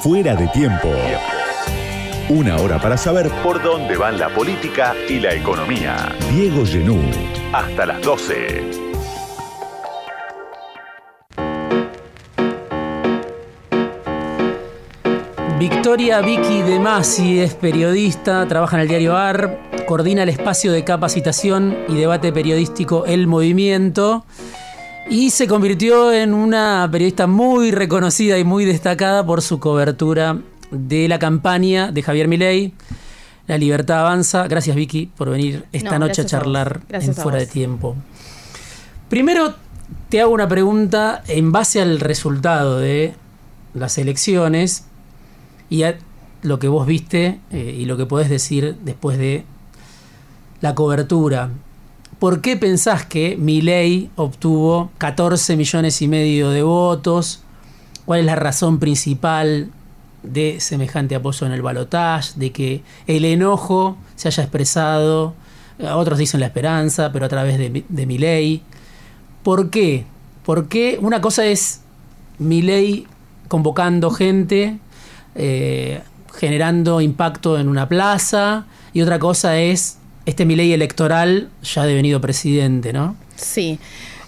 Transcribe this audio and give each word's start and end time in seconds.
Fuera 0.00 0.36
de 0.36 0.46
tiempo. 0.48 0.88
Una 2.28 2.56
hora 2.58 2.80
para 2.80 2.96
saber 2.96 3.28
por 3.42 3.60
dónde 3.60 3.96
van 3.96 4.16
la 4.16 4.28
política 4.28 4.94
y 5.08 5.18
la 5.18 5.34
economía. 5.34 6.14
Diego 6.30 6.64
Genú. 6.64 7.00
Hasta 7.52 7.84
las 7.84 8.00
12. 8.02 8.62
Victoria 15.58 16.20
Vicky 16.20 16.62
De 16.62 16.78
Masi 16.78 17.40
es 17.40 17.54
periodista, 17.54 18.46
trabaja 18.46 18.76
en 18.76 18.82
el 18.82 18.88
diario 18.88 19.16
AR, 19.16 19.58
coordina 19.86 20.22
el 20.22 20.28
espacio 20.28 20.70
de 20.70 20.84
capacitación 20.84 21.76
y 21.88 21.96
debate 21.96 22.32
periodístico 22.32 23.04
El 23.04 23.26
Movimiento 23.26 24.24
y 25.10 25.30
se 25.30 25.46
convirtió 25.46 26.12
en 26.12 26.34
una 26.34 26.88
periodista 26.90 27.26
muy 27.26 27.70
reconocida 27.70 28.38
y 28.38 28.44
muy 28.44 28.64
destacada 28.64 29.24
por 29.24 29.42
su 29.42 29.58
cobertura 29.58 30.38
de 30.70 31.08
la 31.08 31.18
campaña 31.18 31.90
de 31.90 32.02
Javier 32.02 32.28
Milei. 32.28 32.74
La 33.46 33.56
libertad 33.56 34.00
avanza. 34.00 34.46
Gracias 34.46 34.76
Vicky 34.76 35.06
por 35.16 35.30
venir 35.30 35.64
esta 35.72 35.98
No, 35.98 36.06
noche 36.06 36.22
a 36.22 36.26
charlar 36.26 36.80
en 36.90 37.14
Fuera 37.14 37.38
de. 37.38 37.46
Tiempo. 37.46 37.96
Primero 39.08 39.54
te 40.10 40.20
hago 40.20 40.32
una 40.32 40.48
pregunta 40.48 41.22
en 41.26 41.52
base 41.52 41.80
al 41.80 42.00
resultado 42.00 42.78
de 42.78 43.14
las 43.72 43.96
elecciones 43.96 44.84
y 45.70 45.84
a 45.84 45.96
lo 46.42 46.58
que 46.58 46.68
vos 46.68 46.86
viste 46.86 47.40
eh, 47.50 47.76
y 47.78 47.86
lo 47.86 47.96
que 47.96 48.04
podés 48.04 48.28
decir 48.28 48.76
después 48.82 49.16
de 49.16 49.44
la 50.60 50.74
cobertura. 50.74 51.50
¿Por 52.18 52.40
qué 52.40 52.56
pensás 52.56 53.06
que 53.06 53.36
Milei 53.36 54.10
obtuvo 54.16 54.90
14 54.98 55.56
millones 55.56 56.02
y 56.02 56.08
medio 56.08 56.50
de 56.50 56.64
votos? 56.64 57.44
¿Cuál 58.06 58.20
es 58.20 58.26
la 58.26 58.34
razón 58.34 58.80
principal 58.80 59.70
de 60.24 60.58
semejante 60.58 61.14
apoyo 61.14 61.46
en 61.46 61.52
el 61.52 61.62
balotaje? 61.62 62.32
De 62.34 62.50
que 62.50 62.82
el 63.06 63.24
enojo 63.24 63.96
se 64.16 64.26
haya 64.26 64.42
expresado, 64.42 65.34
a 65.80 65.96
otros 65.96 66.18
dicen 66.18 66.40
la 66.40 66.46
esperanza, 66.46 67.12
pero 67.12 67.26
a 67.26 67.28
través 67.28 67.56
de, 67.56 67.84
de 67.88 68.06
Milei. 68.06 68.62
¿Por 69.44 69.70
qué? 69.70 70.04
Porque 70.44 70.98
una 71.00 71.20
cosa 71.20 71.46
es 71.46 71.82
Milei 72.38 73.06
convocando 73.46 74.10
gente, 74.10 74.78
eh, 75.36 76.02
generando 76.34 77.00
impacto 77.00 77.60
en 77.60 77.68
una 77.68 77.88
plaza, 77.88 78.66
y 78.92 79.02
otra 79.02 79.20
cosa 79.20 79.58
es 79.58 79.98
este 80.28 80.44
Milei 80.44 80.74
electoral 80.74 81.48
ya 81.62 81.86
devenido 81.86 82.20
presidente, 82.20 82.92
¿no? 82.92 83.16
Sí. 83.36 83.78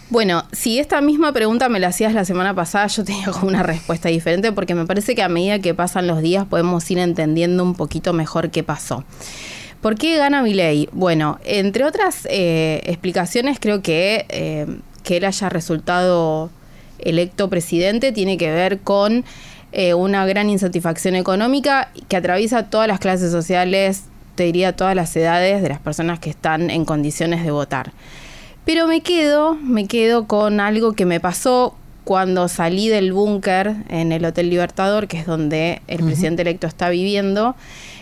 Bueno, 0.08 0.44
si 0.50 0.78
esta 0.78 1.02
misma 1.02 1.32
pregunta 1.32 1.68
me 1.68 1.78
la 1.78 1.88
hacías 1.88 2.14
la 2.14 2.24
semana 2.24 2.54
pasada, 2.54 2.86
yo 2.86 3.04
tenía 3.04 3.30
como 3.30 3.48
una 3.48 3.62
respuesta 3.62 4.08
diferente 4.08 4.50
porque 4.50 4.74
me 4.74 4.86
parece 4.86 5.14
que 5.14 5.22
a 5.22 5.28
medida 5.28 5.58
que 5.58 5.74
pasan 5.74 6.06
los 6.06 6.22
días 6.22 6.46
podemos 6.46 6.90
ir 6.90 6.98
entendiendo 6.98 7.62
un 7.62 7.74
poquito 7.74 8.14
mejor 8.14 8.50
qué 8.50 8.62
pasó. 8.62 9.04
¿Por 9.82 9.96
qué 9.96 10.16
gana 10.16 10.42
Milei? 10.42 10.88
Bueno, 10.92 11.38
entre 11.44 11.84
otras 11.84 12.26
eh, 12.30 12.80
explicaciones, 12.84 13.58
creo 13.60 13.82
que 13.82 14.24
eh, 14.30 14.66
que 15.02 15.18
él 15.18 15.24
haya 15.26 15.50
resultado 15.50 16.50
electo 16.98 17.50
presidente 17.50 18.12
tiene 18.12 18.38
que 18.38 18.50
ver 18.50 18.80
con 18.80 19.24
eh, 19.72 19.92
una 19.92 20.24
gran 20.24 20.48
insatisfacción 20.48 21.14
económica 21.14 21.90
que 22.08 22.16
atraviesa 22.16 22.70
todas 22.70 22.88
las 22.88 23.00
clases 23.00 23.30
sociales, 23.30 24.04
te 24.40 24.44
diría 24.44 24.74
todas 24.74 24.96
las 24.96 25.14
edades 25.16 25.60
de 25.60 25.68
las 25.68 25.80
personas 25.80 26.18
que 26.18 26.30
están 26.30 26.70
en 26.70 26.86
condiciones 26.86 27.44
de 27.44 27.50
votar. 27.50 27.92
Pero 28.64 28.86
me 28.86 29.02
quedo, 29.02 29.54
me 29.54 29.86
quedo 29.86 30.26
con 30.26 30.60
algo 30.60 30.94
que 30.94 31.04
me 31.04 31.20
pasó 31.20 31.76
cuando 32.04 32.48
salí 32.48 32.88
del 32.88 33.12
búnker 33.12 33.74
en 33.90 34.12
el 34.12 34.24
Hotel 34.24 34.48
Libertador, 34.48 35.08
que 35.08 35.18
es 35.18 35.26
donde 35.26 35.82
el 35.88 36.02
presidente 36.02 36.40
electo 36.40 36.66
está 36.66 36.88
viviendo. 36.88 37.54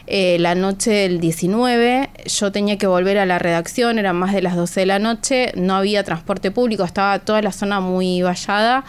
Eh, 0.07 0.37
la 0.39 0.55
noche 0.55 0.93
del 0.93 1.19
19, 1.19 2.09
yo 2.27 2.53
tenía 2.53 2.79
que 2.79 2.87
volver 2.87 3.19
a 3.19 3.27
la 3.27 3.41
redacción, 3.41 3.99
eran 3.99 4.15
más 4.15 4.33
de 4.33 4.41
las 4.41 4.55
12 4.55 4.79
de 4.79 4.87
la 4.87 5.01
noche, 5.01 5.51
no 5.57 5.75
había 5.75 6.05
transporte 6.05 6.53
público, 6.53 6.85
estaba 6.85 7.19
toda 7.19 7.43
la 7.43 7.51
zona 7.51 7.81
muy 7.81 8.23
vallada 8.23 8.85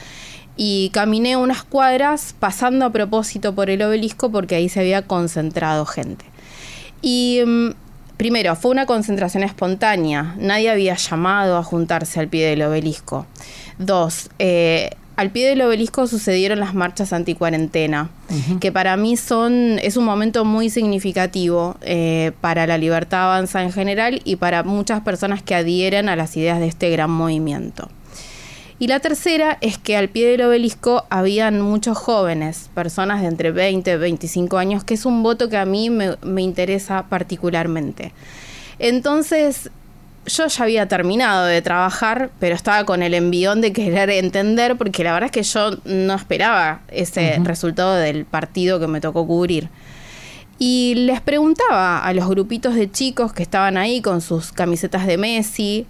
y 0.55 0.91
caminé 0.93 1.35
unas 1.35 1.63
cuadras 1.63 2.35
pasando 2.39 2.85
a 2.85 2.91
propósito 2.91 3.55
por 3.55 3.71
el 3.71 3.81
obelisco 3.81 4.31
porque 4.31 4.53
ahí 4.53 4.69
se 4.69 4.81
había 4.81 5.01
concentrado 5.01 5.87
gente. 5.87 6.25
Y 7.01 7.41
mm, 7.45 7.69
primero, 8.17 8.55
fue 8.55 8.71
una 8.71 8.85
concentración 8.85 9.43
espontánea. 9.43 10.35
Nadie 10.37 10.69
había 10.69 10.95
llamado 10.95 11.57
a 11.57 11.63
juntarse 11.63 12.19
al 12.19 12.27
pie 12.27 12.47
del 12.47 12.61
obelisco. 12.63 13.25
Dos, 13.77 14.29
eh, 14.39 14.91
al 15.19 15.31
pie 15.31 15.49
del 15.49 15.61
obelisco 15.61 16.07
sucedieron 16.07 16.61
las 16.61 16.73
marchas 16.73 17.11
anticuarentena, 17.11 18.09
que 18.61 18.71
para 18.71 18.95
mí 18.95 19.17
son, 19.17 19.77
es 19.83 19.97
un 19.97 20.05
momento 20.05 20.45
muy 20.45 20.69
significativo 20.69 21.75
eh, 21.81 22.31
para 22.39 22.65
la 22.65 22.77
libertad 22.77 23.25
avanza 23.25 23.61
en 23.61 23.73
general 23.73 24.21
y 24.23 24.37
para 24.37 24.63
muchas 24.63 25.01
personas 25.01 25.43
que 25.43 25.55
adhieren 25.55 26.07
a 26.07 26.15
las 26.15 26.37
ideas 26.37 26.61
de 26.61 26.67
este 26.67 26.89
gran 26.89 27.11
movimiento. 27.11 27.89
Y 28.79 28.87
la 28.87 29.01
tercera 29.01 29.57
es 29.59 29.77
que 29.77 29.97
al 29.97 30.07
pie 30.07 30.29
del 30.29 30.41
obelisco 30.41 31.05
habían 31.09 31.59
muchos 31.59 31.97
jóvenes, 31.97 32.69
personas 32.73 33.21
de 33.21 33.27
entre 33.27 33.51
20 33.51 33.91
y 33.91 33.97
25 33.97 34.57
años, 34.57 34.85
que 34.85 34.93
es 34.93 35.05
un 35.05 35.21
voto 35.21 35.49
que 35.49 35.57
a 35.57 35.65
mí 35.65 35.89
me, 35.89 36.15
me 36.21 36.41
interesa 36.41 37.05
particularmente. 37.09 38.13
Entonces, 38.79 39.69
yo 40.25 40.47
ya 40.47 40.63
había 40.63 40.87
terminado 40.87 41.45
de 41.45 41.61
trabajar, 41.61 42.29
pero 42.39 42.55
estaba 42.55 42.85
con 42.85 43.03
el 43.03 43.13
envión 43.13 43.59
de 43.59 43.73
querer 43.73 44.09
entender, 44.11 44.77
porque 44.77 45.03
la 45.03 45.13
verdad 45.13 45.25
es 45.25 45.31
que 45.31 45.43
yo 45.43 45.71
no 45.83 46.13
esperaba 46.13 46.79
ese 46.87 47.37
resultado 47.43 47.95
del 47.95 48.23
partido 48.23 48.79
que 48.79 48.87
me 48.87 49.01
tocó 49.01 49.27
cubrir. 49.27 49.69
Y 50.57 50.93
les 50.95 51.21
preguntaba 51.21 51.99
a 51.99 52.13
los 52.13 52.29
grupitos 52.29 52.75
de 52.75 52.91
chicos 52.91 53.33
que 53.33 53.43
estaban 53.43 53.77
ahí 53.77 54.01
con 54.01 54.21
sus 54.21 54.51
camisetas 54.51 55.07
de 55.07 55.17
Messi, 55.17 55.85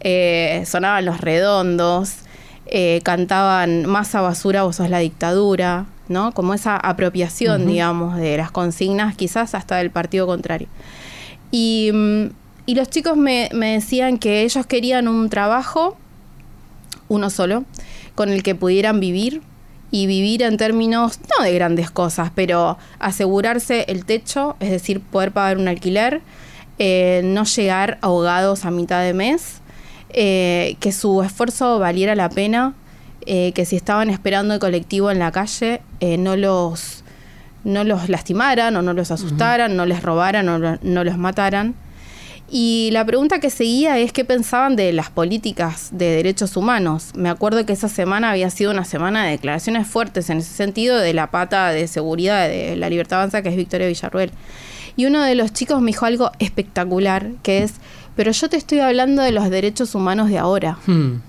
eh, 0.00 0.64
sonaban 0.66 1.04
los 1.04 1.20
redondos, 1.20 2.14
eh, 2.66 3.00
cantaban 3.04 3.86
masa 3.86 4.20
basura, 4.20 4.64
vos 4.64 4.76
sos 4.76 4.90
la 4.90 4.98
dictadura, 4.98 5.86
¿no? 6.08 6.32
Como 6.32 6.54
esa 6.54 6.76
apropiación, 6.76 7.66
digamos, 7.66 8.16
de 8.16 8.36
las 8.36 8.50
consignas, 8.50 9.16
quizás 9.16 9.54
hasta 9.54 9.76
del 9.76 9.90
partido 9.90 10.26
contrario. 10.26 10.68
Y, 11.50 11.90
mm, 11.92 12.26
y 12.66 12.74
los 12.74 12.90
chicos 12.90 13.16
me, 13.16 13.48
me 13.52 13.74
decían 13.74 14.18
que 14.18 14.42
ellos 14.42 14.66
querían 14.66 15.06
un 15.08 15.30
trabajo, 15.30 15.96
uno 17.08 17.30
solo, 17.30 17.64
con 18.14 18.30
el 18.30 18.42
que 18.42 18.54
pudieran 18.54 18.98
vivir 18.98 19.42
y 19.90 20.06
vivir 20.06 20.42
en 20.42 20.56
términos 20.56 21.20
no 21.38 21.44
de 21.44 21.54
grandes 21.54 21.90
cosas, 21.90 22.30
pero 22.34 22.78
asegurarse 22.98 23.84
el 23.88 24.04
techo, 24.04 24.56
es 24.58 24.70
decir, 24.70 25.00
poder 25.00 25.32
pagar 25.32 25.58
un 25.58 25.68
alquiler, 25.68 26.22
eh, 26.78 27.22
no 27.24 27.44
llegar 27.44 27.98
ahogados 28.02 28.64
a 28.64 28.70
mitad 28.70 29.02
de 29.02 29.14
mes, 29.14 29.60
eh, 30.10 30.76
que 30.80 30.92
su 30.92 31.22
esfuerzo 31.22 31.78
valiera 31.78 32.14
la 32.14 32.28
pena, 32.28 32.74
eh, 33.26 33.52
que 33.52 33.64
si 33.64 33.76
estaban 33.76 34.10
esperando 34.10 34.54
el 34.54 34.60
colectivo 34.60 35.10
en 35.10 35.18
la 35.18 35.32
calle, 35.32 35.80
eh, 36.00 36.16
no 36.16 36.36
los 36.36 37.02
no 37.64 37.82
los 37.82 38.08
lastimaran 38.08 38.76
o 38.76 38.82
no 38.82 38.92
los 38.92 39.10
asustaran, 39.10 39.76
no 39.76 39.86
les 39.86 40.00
robaran 40.00 40.48
o 40.48 40.58
no, 40.58 40.78
no 40.82 41.02
los 41.02 41.18
mataran. 41.18 41.74
Y 42.48 42.90
la 42.92 43.04
pregunta 43.04 43.40
que 43.40 43.50
seguía 43.50 43.98
es 43.98 44.12
qué 44.12 44.24
pensaban 44.24 44.76
de 44.76 44.92
las 44.92 45.10
políticas 45.10 45.88
de 45.90 46.10
derechos 46.10 46.56
humanos. 46.56 47.10
Me 47.16 47.28
acuerdo 47.28 47.66
que 47.66 47.72
esa 47.72 47.88
semana 47.88 48.30
había 48.30 48.50
sido 48.50 48.70
una 48.70 48.84
semana 48.84 49.24
de 49.24 49.32
declaraciones 49.32 49.88
fuertes 49.88 50.30
en 50.30 50.38
ese 50.38 50.54
sentido 50.54 50.96
de 50.96 51.12
la 51.12 51.32
pata 51.32 51.70
de 51.70 51.88
seguridad 51.88 52.48
de 52.48 52.76
la 52.76 52.88
libertad 52.88 53.18
avanza 53.18 53.42
que 53.42 53.48
es 53.48 53.56
Victoria 53.56 53.88
Villarruel. 53.88 54.30
Y 54.96 55.06
uno 55.06 55.22
de 55.22 55.34
los 55.34 55.52
chicos 55.52 55.80
me 55.82 55.88
dijo 55.88 56.06
algo 56.06 56.30
espectacular, 56.38 57.30
que 57.42 57.64
es, 57.64 57.74
pero 58.16 58.32
yo 58.32 58.48
te 58.48 58.56
estoy 58.56 58.80
hablando 58.80 59.22
de 59.22 59.30
los 59.30 59.48
derechos 59.50 59.94
humanos 59.94 60.28
de 60.28 60.38
ahora. 60.38 60.78
Hmm. 60.86 61.20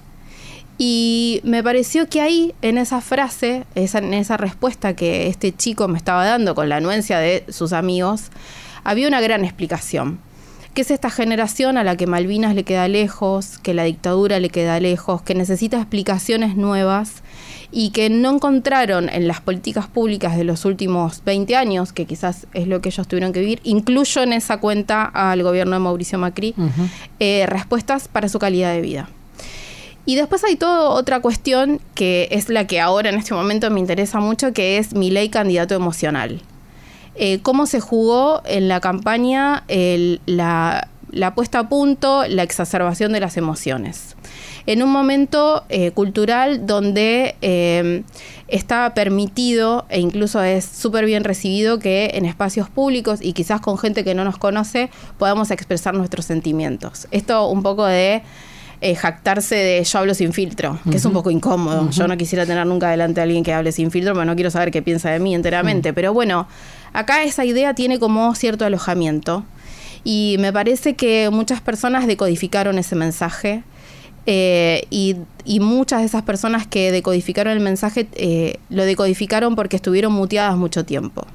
Y 0.79 1.41
me 1.43 1.63
pareció 1.63 2.07
que 2.07 2.21
ahí, 2.21 2.53
en 2.61 2.77
esa 2.77 3.01
frase, 3.01 3.65
esa, 3.75 3.97
en 3.97 4.13
esa 4.13 4.37
respuesta 4.37 4.95
que 4.95 5.27
este 5.27 5.55
chico 5.55 5.87
me 5.87 5.97
estaba 5.97 6.25
dando 6.25 6.55
con 6.55 6.69
la 6.69 6.77
anuencia 6.77 7.19
de 7.19 7.43
sus 7.49 7.73
amigos, 7.73 8.31
había 8.83 9.07
una 9.07 9.19
gran 9.19 9.43
explicación. 9.43 10.19
Que 10.77 10.83
es 10.83 10.91
esta 10.91 11.09
generación 11.09 11.75
a 11.79 11.83
la 11.83 11.97
que 11.97 12.05
Malvinas 12.05 12.53
le 12.53 12.63
queda 12.63 12.87
lejos, 12.87 13.57
que 13.57 13.73
la 13.73 13.85
dictadura 13.85 14.39
le 14.39 14.49
queda 14.49 14.79
lejos, 14.79 15.23
que 15.23 15.33
necesita 15.33 15.77
explicaciones 15.77 16.55
nuevas 16.55 17.23
y 17.71 17.89
que 17.89 18.11
no 18.11 18.35
encontraron 18.35 19.09
en 19.09 19.27
las 19.27 19.41
políticas 19.41 19.87
públicas 19.87 20.37
de 20.37 20.43
los 20.43 20.65
últimos 20.65 21.23
20 21.25 21.55
años, 21.55 21.93
que 21.93 22.05
quizás 22.05 22.45
es 22.53 22.67
lo 22.67 22.79
que 22.79 22.89
ellos 22.89 23.07
tuvieron 23.07 23.33
que 23.33 23.39
vivir, 23.39 23.59
incluyo 23.63 24.21
en 24.21 24.33
esa 24.33 24.59
cuenta 24.59 25.05
al 25.05 25.41
gobierno 25.41 25.73
de 25.73 25.79
Mauricio 25.79 26.19
Macri, 26.19 26.53
eh, 27.19 27.47
respuestas 27.47 28.07
para 28.07 28.29
su 28.29 28.37
calidad 28.37 28.71
de 28.71 28.81
vida. 28.81 29.09
Y 30.05 30.13
después 30.13 30.43
hay 30.43 30.57
toda 30.57 30.89
otra 30.89 31.21
cuestión 31.21 31.81
que 31.95 32.27
es 32.29 32.49
la 32.49 32.67
que 32.67 32.79
ahora 32.79 33.09
en 33.09 33.15
este 33.15 33.33
momento 33.33 33.71
me 33.71 33.79
interesa 33.79 34.19
mucho, 34.19 34.53
que 34.53 34.77
es 34.77 34.93
mi 34.93 35.09
ley 35.09 35.29
candidato 35.29 35.73
emocional. 35.73 36.39
Eh, 37.17 37.39
¿Cómo 37.41 37.65
se 37.65 37.79
jugó 37.79 38.41
en 38.45 38.67
la 38.67 38.79
campaña 38.79 39.63
el- 39.67 40.21
la 40.25 40.87
la 41.09 41.33
puesta 41.33 41.59
a 41.59 41.69
punto, 41.69 42.27
la 42.27 42.43
exacerbación 42.43 43.13
de 43.13 43.21
las 43.21 43.37
emociones. 43.37 44.17
En 44.65 44.83
un 44.83 44.91
momento 44.91 45.63
eh, 45.69 45.91
cultural 45.91 46.67
donde 46.67 47.35
eh, 47.41 48.03
está 48.49 48.93
permitido 48.93 49.85
e 49.89 50.01
incluso 50.01 50.43
es 50.43 50.65
súper 50.65 51.05
bien 51.05 51.23
recibido 51.23 51.79
que 51.79 52.11
en 52.15 52.25
espacios 52.25 52.69
públicos 52.69 53.19
y 53.21 53.31
quizás 53.31 53.61
con 53.61 53.77
gente 53.77 54.03
que 54.03 54.13
no 54.15 54.25
nos 54.25 54.37
conoce 54.37 54.89
podamos 55.17 55.49
expresar 55.49 55.93
nuestros 55.93 56.25
sentimientos. 56.25 57.07
Esto 57.11 57.47
un 57.47 57.63
poco 57.63 57.85
de 57.85 58.21
eh, 58.81 58.93
jactarse 58.95 59.55
de 59.55 59.83
yo 59.85 59.99
hablo 59.99 60.13
sin 60.13 60.33
filtro, 60.33 60.77
que 60.91 60.97
es 60.97 61.05
un 61.05 61.13
poco 61.13 61.31
incómodo. 61.31 61.89
Yo 61.89 62.05
no 62.07 62.17
quisiera 62.17 62.45
tener 62.45 62.67
nunca 62.67 62.91
delante 62.91 63.21
a 63.21 63.23
alguien 63.23 63.43
que 63.45 63.53
hable 63.53 63.71
sin 63.71 63.91
filtro, 63.91 64.13
pero 64.13 64.25
no 64.25 64.35
quiero 64.35 64.51
saber 64.51 64.71
qué 64.71 64.81
piensa 64.81 65.09
de 65.09 65.19
mí 65.19 65.33
enteramente. 65.33 65.93
Pero 65.93 66.13
bueno, 66.13 66.47
acá 66.97 67.23
esa 67.23 67.45
idea 67.45 67.75
tiene 67.75 67.99
como 67.99 68.33
cierto 68.33 68.65
alojamiento 68.65 69.45
y 70.03 70.37
me 70.39 70.51
parece 70.51 70.95
que 70.95 71.29
muchas 71.29 71.61
personas 71.61 72.07
decodificaron 72.07 72.79
ese 72.79 72.95
mensaje. 72.95 73.63
Eh, 74.29 74.85
y, 74.89 75.15
muchas 75.61 76.01
de 76.01 76.05
esas 76.05 76.23
personas 76.23 76.67
que 76.67 76.91
decodificaron 76.91 77.53
el 77.53 77.61
mensaje 77.61 78.09
eh, 78.13 78.59
lo 78.69 78.83
decodificaron 78.83 79.55
porque 79.55 79.77
estuvieron 79.77 80.11
muteadas 80.11 80.57
mucho 80.57 80.83
tiempo. 80.83 81.25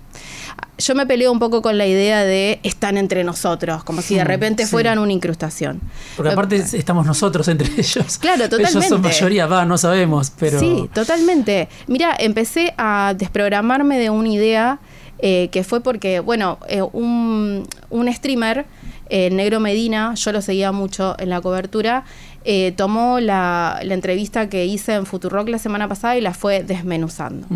Yo 0.77 0.95
me 0.95 1.07
peleo 1.07 1.33
un 1.33 1.39
poco 1.39 1.63
con 1.63 1.79
la 1.79 1.87
idea 1.87 2.23
de 2.25 2.61
están 2.63 2.99
entre 2.99 3.25
nosotros, 3.25 3.85
como 3.85 4.03
si 4.03 4.17
de 4.17 4.25
repente 4.25 4.67
fueran 4.67 4.99
una 4.99 5.13
incrustación. 5.13 5.81
Porque 6.17 6.33
aparte 6.33 6.57
estamos 6.57 7.07
nosotros 7.07 7.49
entre 7.49 7.69
ellos. 7.79 8.19
Claro, 8.19 8.45
totalmente. 8.45 8.79
Ellos 8.79 8.89
son 8.89 9.01
mayoría, 9.01 9.47
va, 9.47 9.65
no 9.65 9.79
sabemos, 9.79 10.33
pero... 10.39 10.59
Sí, 10.59 10.91
totalmente. 10.93 11.69
Mira, 11.87 12.15
empecé 12.19 12.75
a 12.77 13.15
desprogramarme 13.17 13.99
de 13.99 14.11
una 14.11 14.29
idea 14.29 14.81
eh, 15.23 15.49
que 15.51 15.65
fue 15.65 15.81
porque, 15.81 16.21
bueno, 16.21 16.59
un, 16.93 17.67
un 17.89 18.13
streamer 18.13 18.67
Negro 19.11 19.61
Medina, 19.61 20.15
yo 20.15 20.33
lo 20.33 20.41
seguía 20.41 20.73
mucho 20.73 21.15
en 21.19 21.29
la 21.29 21.43
cobertura, 21.43 22.05
eh, 22.45 22.73
tomó 22.77 23.21
la, 23.21 23.79
entrevista 23.83 24.49
que 24.49 24.67
hice 24.67 24.95
en 24.95 25.07
Futurock 25.07 25.49
la 25.49 25.59
semana 25.59 25.87
pasada 25.89 26.17
y 26.17 26.21
la 26.21 26.35
fue 26.35 26.65
desmenuzando. 26.65 27.47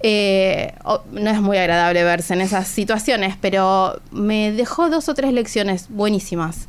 Eh, 0.00 0.74
no 1.12 1.30
es 1.30 1.40
muy 1.40 1.56
agradable 1.56 2.04
verse 2.04 2.34
en 2.34 2.42
esas 2.42 2.68
situaciones, 2.68 3.36
pero 3.40 3.98
me 4.10 4.52
dejó 4.52 4.90
dos 4.90 5.08
o 5.08 5.14
tres 5.14 5.32
lecciones 5.32 5.86
buenísimas. 5.88 6.66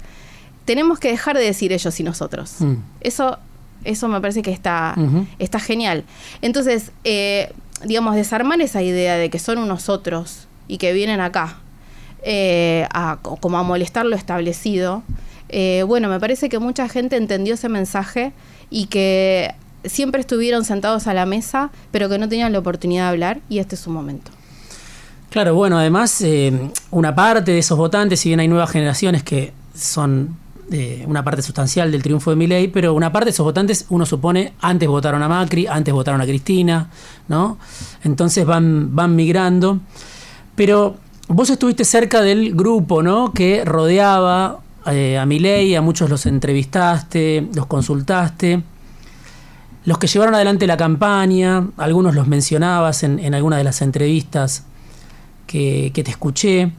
Tenemos 0.64 1.00
que 1.00 1.10
dejar 1.10 1.38
de 1.38 1.44
decir 1.44 1.74
ellos 1.74 2.00
y 2.00 2.04
nosotros. 2.04 2.56
Mm. 2.60 2.76
Eso, 3.02 3.38
eso 3.84 4.08
me 4.08 4.22
parece 4.22 4.42
que 4.42 4.52
está, 4.52 4.96
está 5.38 5.60
genial. 5.60 6.06
Entonces, 6.42 6.92
eh, 7.04 7.52
digamos, 7.84 8.16
desarmar 8.16 8.62
esa 8.62 8.82
idea 8.82 9.16
de 9.16 9.30
que 9.30 9.40
son 9.40 9.58
unos 9.58 9.90
otros 9.90 10.48
y 10.68 10.78
que 10.78 10.94
vienen 10.94 11.20
acá 11.20 11.58
eh, 12.24 12.88
a, 12.94 13.20
como 13.22 13.58
a 13.58 13.64
molestar 13.64 14.06
lo 14.06 14.16
establecido. 14.16 15.04
Eh, 15.50 15.84
bueno, 15.88 16.10
me 16.10 16.20
parece 16.20 16.50
que 16.50 16.60
mucha 16.60 16.90
gente 16.90 17.18
entendió 17.18 17.54
ese 17.54 17.70
mensaje 17.70 18.34
y 18.70 18.88
que 18.88 19.54
siempre 19.84 20.22
estuvieron 20.22 20.66
sentados 20.66 21.08
a 21.08 21.14
la 21.14 21.26
mesa, 21.26 21.72
pero 21.92 22.10
que 22.10 22.18
no 22.18 22.28
tenían 22.28 22.52
la 22.52 22.60
oportunidad 22.60 23.04
de 23.04 23.10
hablar 23.10 23.40
y 23.50 23.60
este 23.60 23.76
es 23.76 23.82
su 23.82 23.92
momento. 23.92 24.32
Claro, 25.30 25.54
bueno, 25.54 25.78
además, 25.78 26.22
eh, 26.22 26.72
una 26.92 27.14
parte 27.14 27.52
de 27.52 27.60
esos 27.60 27.78
votantes, 27.78 28.20
si 28.22 28.30
bien 28.30 28.40
hay 28.40 28.48
nuevas 28.48 28.72
generaciones 28.72 29.22
que 29.22 29.54
son 29.76 30.38
una 31.06 31.24
parte 31.24 31.42
sustancial 31.42 31.92
del 31.92 32.02
triunfo 32.02 32.32
de 32.32 32.36
Milei, 32.36 32.68
pero 32.68 32.94
una 32.94 33.12
parte 33.12 33.26
de 33.26 33.32
esos 33.32 33.44
votantes, 33.44 33.86
uno 33.90 34.06
supone, 34.06 34.54
antes 34.62 34.90
votaron 34.90 35.22
a 35.22 35.28
Macri, 35.28 35.68
antes 35.68 35.94
votaron 35.94 36.22
a 36.22 36.26
Cristina, 36.26 36.90
¿no? 37.28 37.58
Entonces 38.04 38.46
van, 38.46 38.96
van 38.96 39.16
migrando. 39.16 39.80
Pero 40.56 40.98
Vos 41.28 41.50
estuviste 41.50 41.86
cerca 41.86 42.22
del 42.22 42.54
grupo, 42.54 43.02
¿no? 43.02 43.34
Que 43.34 43.66
rodeaba 43.66 44.60
eh, 44.86 45.18
a 45.18 45.26
Milei, 45.26 45.74
a 45.74 45.82
muchos 45.82 46.08
los 46.08 46.28
entrevistaste, 46.28 47.50
los 47.56 47.66
consultaste. 47.66 48.62
Los 49.86 49.98
que 49.98 50.06
llevaron 50.06 50.36
adelante 50.36 50.68
la 50.68 50.78
campaña, 50.78 51.68
algunos 51.78 52.14
los 52.14 52.28
mencionabas 52.28 53.02
en, 53.02 53.34
algunas 53.34 53.58
de 53.58 53.64
las 53.64 53.82
entrevistas 53.82 54.66
que, 55.48 55.92
te 55.94 56.12
escuché. 56.12 56.72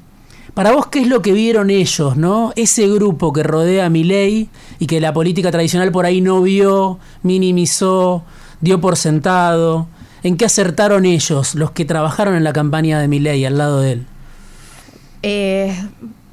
Para 0.56 0.72
vos, 0.72 0.86
¿qué 0.86 1.00
es 1.00 1.06
lo 1.06 1.20
que 1.20 1.32
vieron 1.32 1.68
ellos, 1.68 2.16
no? 2.16 2.54
Ese 2.56 2.88
grupo 2.88 3.30
que 3.30 3.42
rodea 3.42 3.84
a 3.84 3.90
Milei 3.90 4.48
y 4.78 4.86
que 4.86 5.02
la 5.02 5.12
política 5.12 5.50
tradicional 5.50 5.92
por 5.92 6.06
ahí 6.06 6.22
no 6.22 6.40
vio, 6.40 6.98
minimizó, 7.22 8.24
dio 8.62 8.80
por 8.80 8.96
sentado. 8.96 9.86
¿En 10.22 10.38
qué 10.38 10.46
acertaron 10.46 11.04
ellos, 11.04 11.54
los 11.56 11.72
que 11.72 11.84
trabajaron 11.84 12.36
en 12.36 12.42
la 12.42 12.54
campaña 12.54 12.98
de 12.98 13.06
Milei 13.06 13.44
al 13.44 13.58
lado 13.58 13.82
de 13.82 13.92
él? 13.92 14.06
Eh, 15.22 15.76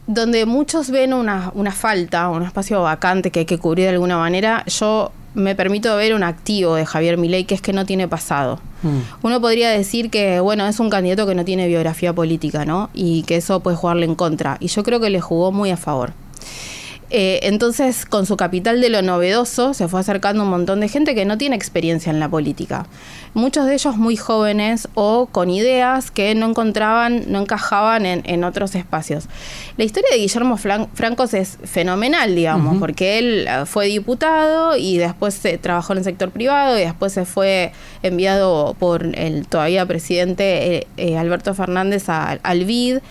donde 0.08 0.46
muchos 0.46 0.90
ven 0.90 1.14
una, 1.14 1.52
falta, 1.74 2.30
un 2.30 2.44
espacio 2.44 2.82
vacante 2.82 3.30
que 3.30 3.40
hay 3.40 3.46
que 3.46 3.58
cubrir 3.58 3.88
de 3.88 3.92
alguna 3.92 4.18
manera, 4.18 4.64
yo 4.68 5.12
me 5.34 5.56
permito 5.56 5.96
ver 5.96 6.14
un 6.14 6.24
activo 6.24 6.76
de 6.76 6.86
Javier 6.86 7.18
Milei 7.18 7.46
que 7.46 7.56
es 7.56 7.62
que 7.62 7.74
no 7.74 7.86
tiene 7.86 8.08
pasado. 8.08 8.60
Mm. 8.84 9.00
Uno 9.24 9.42
podría 9.42 9.70
decir 9.70 10.10
que, 10.10 10.40
bueno, 10.40 10.68
es 10.68 10.80
un 10.80 10.90
candidato 10.90 11.26
que 11.26 11.36
no 11.36 11.46
tiene 11.46 11.68
biografía 11.68 12.14
política, 12.14 12.66
¿no? 12.66 12.90
Y 12.94 13.24
que 13.24 13.38
eso 13.38 13.62
puede 13.62 13.78
jugarle 13.78 14.06
en 14.06 14.16
contra. 14.16 14.58
Y 14.60 14.68
yo 14.68 14.84
creo 14.84 15.00
que 15.00 15.10
le 15.10 15.22
jugó 15.22 15.52
muy 15.52 15.72
a 15.72 15.78
favor. 15.78 16.14
Eh, 17.16 17.42
entonces, 17.44 18.08
con 18.08 18.26
su 18.26 18.38
capital 18.38 18.82
de 18.82 18.90
lo 18.90 19.04
novedoso, 19.04 19.76
se 19.76 19.88
fue 19.88 20.00
acercando 20.00 20.42
un 20.42 20.50
montón 20.50 20.80
de 20.80 20.88
gente 20.88 21.14
que 21.14 21.26
no 21.26 21.38
tiene 21.38 21.56
experiencia 21.56 22.10
en 22.10 22.20
la 22.20 22.28
política. 22.28 22.88
Muchos 23.36 23.68
de 23.68 23.76
ellos 23.76 23.98
muy 23.98 24.18
jóvenes 24.18 24.88
o 24.96 25.28
con 25.28 25.52
ideas 25.52 26.10
que 26.10 26.34
no 26.34 26.50
encontraban, 26.50 27.26
no 27.28 27.42
encajaban 27.42 28.08
en, 28.08 28.44
otros 28.44 28.74
espacios. 28.74 29.26
La 29.78 29.84
historia 29.84 30.10
de 30.12 30.18
Guillermo 30.18 30.58
Francos 30.58 31.36
es 31.36 31.60
fenomenal, 31.64 32.34
digamos, 32.34 32.80
porque 32.80 33.20
él 33.20 33.46
eh, 33.48 33.66
fue 33.68 33.86
diputado 33.86 34.76
y 34.76 34.98
después 34.98 35.36
se 35.36 35.60
trabajó 35.60 35.94
en 35.94 36.00
el 36.00 36.06
sector 36.06 36.32
privado 36.32 36.80
y 36.80 36.82
después 36.82 37.14
se 37.14 37.26
fue 37.26 37.74
enviado 38.02 38.76
por 38.80 39.04
el 39.16 39.46
todavía 39.48 39.86
presidente 39.86 40.88
eh, 40.98 41.18
Alberto 41.20 41.54
Fernández 41.54 42.10
al 42.10 42.66
BID. 42.66 43.02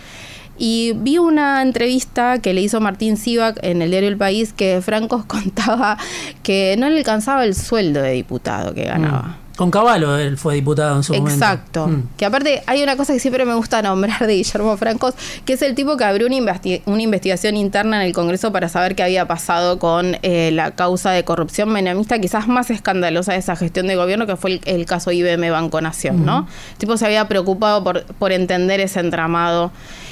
Y 0.64 0.92
vi 0.92 1.18
una 1.18 1.60
entrevista 1.60 2.38
que 2.38 2.54
le 2.54 2.60
hizo 2.60 2.80
Martín 2.80 3.16
Sivak 3.16 3.58
en 3.64 3.82
el 3.82 3.90
diario 3.90 4.08
El 4.08 4.16
País 4.16 4.52
que 4.52 4.80
Franco 4.80 5.24
contaba 5.26 5.98
que 6.44 6.76
no 6.78 6.88
le 6.88 6.98
alcanzaba 6.98 7.44
el 7.44 7.56
sueldo 7.56 8.00
de 8.00 8.12
diputado 8.12 8.72
que 8.72 8.84
ganaba. 8.84 9.22
Mm. 9.22 9.41
Con 9.62 9.70
Caballo 9.70 10.18
él 10.18 10.38
fue 10.38 10.56
diputado 10.56 10.96
en 10.96 11.04
su 11.04 11.12
momento. 11.12 11.32
Exacto. 11.32 11.86
Mm. 11.86 12.08
Que 12.16 12.24
aparte 12.26 12.64
hay 12.66 12.82
una 12.82 12.96
cosa 12.96 13.12
que 13.12 13.20
siempre 13.20 13.44
me 13.44 13.54
gusta 13.54 13.80
nombrar 13.80 14.26
de 14.26 14.34
Guillermo 14.34 14.76
Francos, 14.76 15.14
que 15.44 15.52
es 15.52 15.62
el 15.62 15.76
tipo 15.76 15.96
que 15.96 16.02
abrió 16.02 16.26
una, 16.26 16.60
una 16.86 17.00
investigación 17.00 17.56
interna 17.56 18.00
en 18.00 18.08
el 18.08 18.12
Congreso 18.12 18.50
para 18.50 18.68
saber 18.68 18.96
qué 18.96 19.04
había 19.04 19.28
pasado 19.28 19.78
con 19.78 20.16
eh, 20.22 20.50
la 20.52 20.72
causa 20.72 21.12
de 21.12 21.22
corrupción 21.22 21.68
menemista, 21.68 22.18
quizás 22.18 22.48
más 22.48 22.70
escandalosa 22.70 23.34
de 23.34 23.38
esa 23.38 23.54
gestión 23.54 23.86
de 23.86 23.94
gobierno, 23.94 24.26
que 24.26 24.34
fue 24.34 24.58
el, 24.64 24.84
caso 24.84 25.12
IBM 25.12 25.52
Banco 25.52 25.80
Nación, 25.80 26.26
¿no? 26.26 26.48
El 26.72 26.78
tipo 26.78 26.96
se 26.96 27.06
había 27.06 27.28
preocupado 27.28 27.84
por, 27.84 28.04
por 28.04 28.32
entender 28.32 28.80
ese 28.80 28.98
entramado 28.98 29.70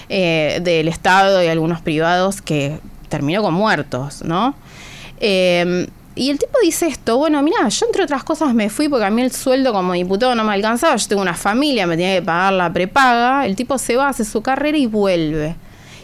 eh, 0.09 0.61
del 0.63 0.87
Estado 0.87 1.43
y 1.43 1.49
algunos 1.49 1.81
privados 1.81 2.41
que 2.41 2.79
terminó 3.09 3.43
con 3.43 3.55
muertos, 3.55 4.23
¿no? 4.23 4.55
Eh, 5.19 5.89
y 6.17 6.31
el 6.31 6.39
tipo 6.39 6.59
dice 6.63 6.89
esto, 6.89 7.17
bueno, 7.19 7.41
mira, 7.43 7.69
yo 7.69 7.87
entre 7.87 8.03
otras 8.03 8.25
cosas 8.25 8.53
me 8.53 8.69
fui 8.69 8.89
porque 8.89 9.05
a 9.05 9.11
mí 9.11 9.23
el 9.23 9.33
sueldo 9.33 9.73
como 9.73 9.93
diputado 9.93 10.35
no 10.35 10.43
me 10.43 10.53
alcanzaba, 10.53 10.97
yo 10.97 11.09
tengo 11.09 11.23
una 11.23 11.35
familia, 11.35 11.87
me 11.87 11.97
tenía 11.97 12.17
que 12.17 12.23
pagar 12.23 12.53
la 12.53 12.73
prepaga, 12.73 13.47
el 13.47 13.55
tipo 13.55 13.79
se 13.79 13.97
va, 13.97 14.09
hace 14.09 14.25
su 14.25 14.43
carrera 14.43 14.77
y 14.77 14.87
vuelve. 14.87 15.55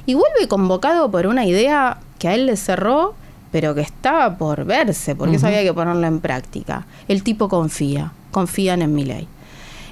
Y 0.07 0.15
vuelve 0.15 0.47
convocado 0.49 1.11
por 1.11 1.27
una 1.27 1.45
idea 1.45 1.99
que 2.19 2.29
a 2.29 2.35
él 2.35 2.47
le 2.47 2.57
cerró, 2.57 3.15
pero 3.51 3.75
que 3.75 3.81
estaba 3.81 4.39
por 4.39 4.65
verse, 4.65 5.17
porque 5.17 5.37
eso 5.37 5.49
había 5.49 5.63
que 5.63 5.75
ponerla 5.75 6.07
en 6.07 6.21
práctica. 6.21 6.87
El 7.09 7.25
tipo 7.25 7.49
confía, 7.49 8.13
confían 8.31 8.83
en 8.83 8.95
mi 8.95 9.05
ley. 9.05 9.27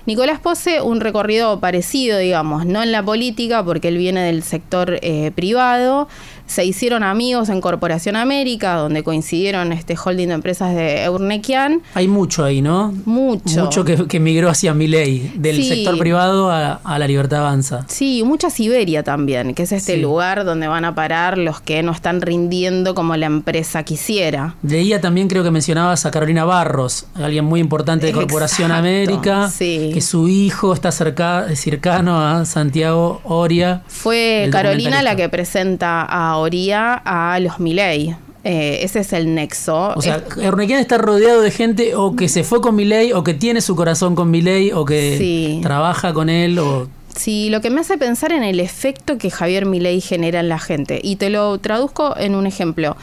Nicolás 0.06 0.38
Pose, 0.38 0.82
un 0.82 1.00
recorrido 1.00 1.60
parecido, 1.60 2.18
digamos, 2.18 2.66
no 2.66 2.82
en 2.82 2.92
la 2.92 3.02
política, 3.02 3.64
porque 3.64 3.88
él 3.88 3.96
viene 3.96 4.22
del 4.22 4.42
sector 4.42 4.98
eh, 5.00 5.32
privado, 5.34 6.08
se 6.46 6.64
hicieron 6.64 7.02
amigos 7.02 7.48
en 7.48 7.60
Corporación 7.60 8.16
América, 8.16 8.74
donde 8.76 9.02
coincidieron 9.02 9.72
este 9.72 9.96
holding 10.02 10.28
de 10.28 10.34
empresas 10.34 10.74
de 10.74 11.04
Eurnequian. 11.04 11.82
Hay 11.94 12.08
mucho 12.08 12.44
ahí, 12.44 12.62
¿no? 12.62 12.92
Mucho. 13.04 13.64
Mucho 13.64 13.84
que, 13.84 14.20
migró 14.20 14.48
hacia 14.48 14.74
Miley, 14.74 15.32
del 15.36 15.62
sector 15.64 15.98
privado 15.98 16.50
a, 16.50 16.80
la 16.84 17.08
Libertad 17.08 17.40
Avanza. 17.40 17.84
Sí, 17.88 18.22
mucha 18.24 18.50
Siberia 18.50 19.02
también, 19.02 19.54
que 19.54 19.64
es 19.64 19.72
este 19.72 19.96
lugar 19.96 20.44
donde 20.44 20.68
van 20.68 20.84
a 20.84 20.94
parar 20.94 21.38
los 21.38 21.60
que 21.60 21.82
no 21.82 21.92
están 21.92 22.20
rindiendo 22.20 22.94
como 22.94 23.16
la 23.16 23.26
empresa 23.26 23.82
quisiera. 23.82 24.54
Leía 24.62 25.00
también, 25.00 25.28
creo 25.28 25.42
que 25.42 25.50
mencionabas 25.50 26.06
a 26.06 26.10
Carolina 26.10 26.44
Barros, 26.44 27.06
alguien 27.14 27.44
muy 27.44 27.60
importante 27.60 28.06
de 28.06 28.12
Corporación 28.12 28.70
América, 28.70 29.50
que 29.58 30.00
su 30.00 30.28
hijo 30.28 30.72
está 30.72 30.92
cercano 30.92 32.20
a 32.20 32.44
Santiago 32.44 33.20
Oria. 33.24 33.82
Fue 33.86 34.48
Carolina 34.52 35.02
la 35.02 35.16
que 35.16 35.28
presenta 35.28 36.02
a 36.02 36.33
A 37.04 37.38
los 37.40 37.60
Milei. 37.60 38.16
Eh, 38.44 38.80
ese 38.82 39.00
es 39.00 39.12
el 39.14 39.34
nexo. 39.34 39.94
O 39.96 40.02
sea, 40.02 40.22
Ernequian 40.36 40.78
está 40.78 40.98
rodeado 40.98 41.40
de 41.40 41.50
gente 41.50 41.94
o 41.94 42.14
que 42.14 42.28
se 42.28 42.44
fue 42.44 42.60
con 42.60 42.76
Milei, 42.76 43.12
o 43.12 43.24
que 43.24 43.32
tiene 43.32 43.62
su 43.62 43.74
corazón 43.74 44.14
con 44.14 44.30
Milei, 44.30 44.72
o 44.72 44.84
que 44.84 45.60
trabaja 45.62 46.12
con 46.12 46.28
él, 46.28 46.58
o 46.58 46.88
Sí, 47.16 47.48
lo 47.48 47.60
que 47.60 47.70
me 47.70 47.80
hace 47.80 47.96
pensar 47.96 48.32
en 48.32 48.42
el 48.42 48.60
efecto 48.60 49.18
que 49.18 49.30
Javier 49.30 49.66
Milei 49.66 50.00
genera 50.00 50.40
en 50.40 50.48
la 50.48 50.58
gente. 50.58 51.00
Y 51.02 51.16
te 51.16 51.30
lo 51.30 51.56
traduzco 51.58 52.16
en 52.16 52.34
un 52.34 52.46
ejemplo. 52.46 52.96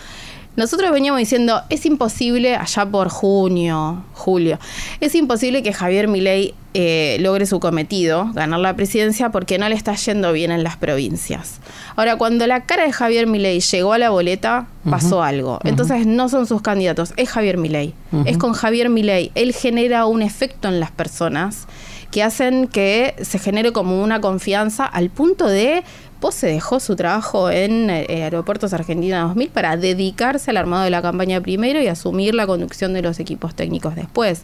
Nosotros 0.61 0.91
veníamos 0.91 1.17
diciendo, 1.17 1.63
es 1.69 1.87
imposible, 1.87 2.55
allá 2.55 2.85
por 2.85 3.09
junio, 3.09 4.03
julio, 4.13 4.59
es 4.99 5.15
imposible 5.15 5.63
que 5.63 5.73
Javier 5.73 6.07
Milei 6.07 6.53
eh, 6.75 7.17
logre 7.19 7.47
su 7.47 7.59
cometido, 7.59 8.29
ganar 8.35 8.59
la 8.59 8.75
presidencia, 8.75 9.31
porque 9.31 9.57
no 9.57 9.67
le 9.67 9.73
está 9.73 9.95
yendo 9.95 10.31
bien 10.33 10.51
en 10.51 10.63
las 10.63 10.77
provincias. 10.77 11.61
Ahora, 11.95 12.15
cuando 12.15 12.45
la 12.45 12.67
cara 12.67 12.83
de 12.83 12.91
Javier 12.91 13.25
Milei 13.25 13.59
llegó 13.59 13.93
a 13.93 13.97
la 13.97 14.11
boleta, 14.11 14.67
pasó 14.87 15.23
algo. 15.23 15.57
Entonces, 15.63 16.05
no 16.05 16.29
son 16.29 16.45
sus 16.45 16.61
candidatos, 16.61 17.15
es 17.17 17.27
Javier 17.27 17.57
Milei. 17.57 17.95
Es 18.25 18.37
con 18.37 18.53
Javier 18.53 18.89
Milei. 18.89 19.31
Él 19.33 19.53
genera 19.55 20.05
un 20.05 20.21
efecto 20.21 20.67
en 20.67 20.79
las 20.79 20.91
personas 20.91 21.65
que 22.11 22.21
hacen 22.21 22.67
que 22.67 23.15
se 23.23 23.39
genere 23.39 23.71
como 23.71 24.03
una 24.03 24.21
confianza 24.21 24.85
al 24.85 25.09
punto 25.09 25.47
de 25.47 25.83
se 26.29 26.47
dejó 26.47 26.79
su 26.79 26.95
trabajo 26.95 27.49
en 27.49 27.89
eh, 27.89 28.05
Aeropuertos 28.09 28.73
Argentina 28.73 29.21
2000 29.21 29.49
para 29.49 29.75
dedicarse 29.77 30.51
al 30.51 30.57
armado 30.57 30.83
de 30.83 30.91
la 30.91 31.01
campaña 31.01 31.41
primero 31.41 31.81
y 31.81 31.87
asumir 31.87 32.35
la 32.35 32.45
conducción 32.45 32.93
de 32.93 33.01
los 33.01 33.19
equipos 33.19 33.55
técnicos 33.55 33.95
después. 33.95 34.43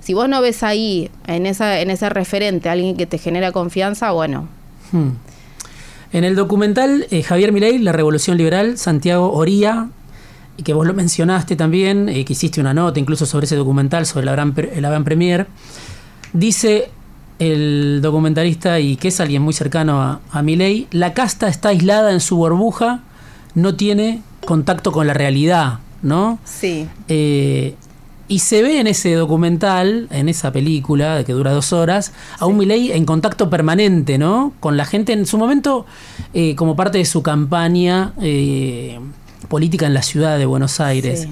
Si 0.00 0.14
vos 0.14 0.28
no 0.28 0.40
ves 0.40 0.62
ahí, 0.62 1.10
en, 1.26 1.46
esa, 1.46 1.80
en 1.80 1.90
ese 1.90 2.08
referente, 2.08 2.68
alguien 2.68 2.96
que 2.96 3.06
te 3.06 3.18
genera 3.18 3.50
confianza, 3.50 4.12
bueno. 4.12 4.48
Hmm. 4.92 5.10
En 6.12 6.22
el 6.22 6.36
documental 6.36 7.08
eh, 7.10 7.24
Javier 7.24 7.50
Milei, 7.50 7.78
La 7.80 7.90
Revolución 7.90 8.36
Liberal, 8.36 8.78
Santiago 8.78 9.32
Oría, 9.32 9.88
y 10.56 10.62
que 10.62 10.72
vos 10.72 10.86
lo 10.86 10.94
mencionaste 10.94 11.56
también, 11.56 12.08
eh, 12.08 12.24
que 12.24 12.34
hiciste 12.34 12.60
una 12.60 12.72
nota 12.72 13.00
incluso 13.00 13.26
sobre 13.26 13.46
ese 13.46 13.56
documental, 13.56 14.06
sobre 14.06 14.26
la 14.26 14.32
gran, 14.32 14.54
la 14.56 14.90
gran 14.90 15.02
premier, 15.02 15.48
dice 16.32 16.90
el 17.38 18.00
documentalista 18.02 18.80
y 18.80 18.96
que 18.96 19.08
es 19.08 19.20
alguien 19.20 19.42
muy 19.42 19.52
cercano 19.52 20.00
a, 20.00 20.20
a 20.30 20.42
Milei, 20.42 20.86
la 20.90 21.12
casta 21.14 21.48
está 21.48 21.70
aislada 21.70 22.12
en 22.12 22.20
su 22.20 22.36
burbuja, 22.36 23.00
no 23.54 23.74
tiene 23.74 24.22
contacto 24.44 24.92
con 24.92 25.06
la 25.06 25.14
realidad, 25.14 25.80
¿no? 26.02 26.38
Sí. 26.44 26.88
Eh, 27.08 27.74
y 28.28 28.40
se 28.40 28.62
ve 28.62 28.80
en 28.80 28.86
ese 28.86 29.14
documental, 29.14 30.08
en 30.10 30.28
esa 30.28 30.50
película 30.52 31.22
que 31.24 31.32
dura 31.32 31.52
dos 31.52 31.72
horas, 31.72 32.12
a 32.38 32.46
un 32.46 32.56
Milei 32.56 32.90
en 32.92 33.04
contacto 33.04 33.50
permanente, 33.50 34.18
¿no? 34.18 34.52
Con 34.58 34.76
la 34.76 34.84
gente 34.84 35.12
en 35.12 35.26
su 35.26 35.38
momento, 35.38 35.86
eh, 36.34 36.56
como 36.56 36.74
parte 36.74 36.98
de 36.98 37.04
su 37.04 37.22
campaña 37.22 38.14
eh, 38.20 38.98
política 39.48 39.86
en 39.86 39.94
la 39.94 40.02
ciudad 40.02 40.38
de 40.38 40.46
Buenos 40.46 40.80
Aires. 40.80 41.28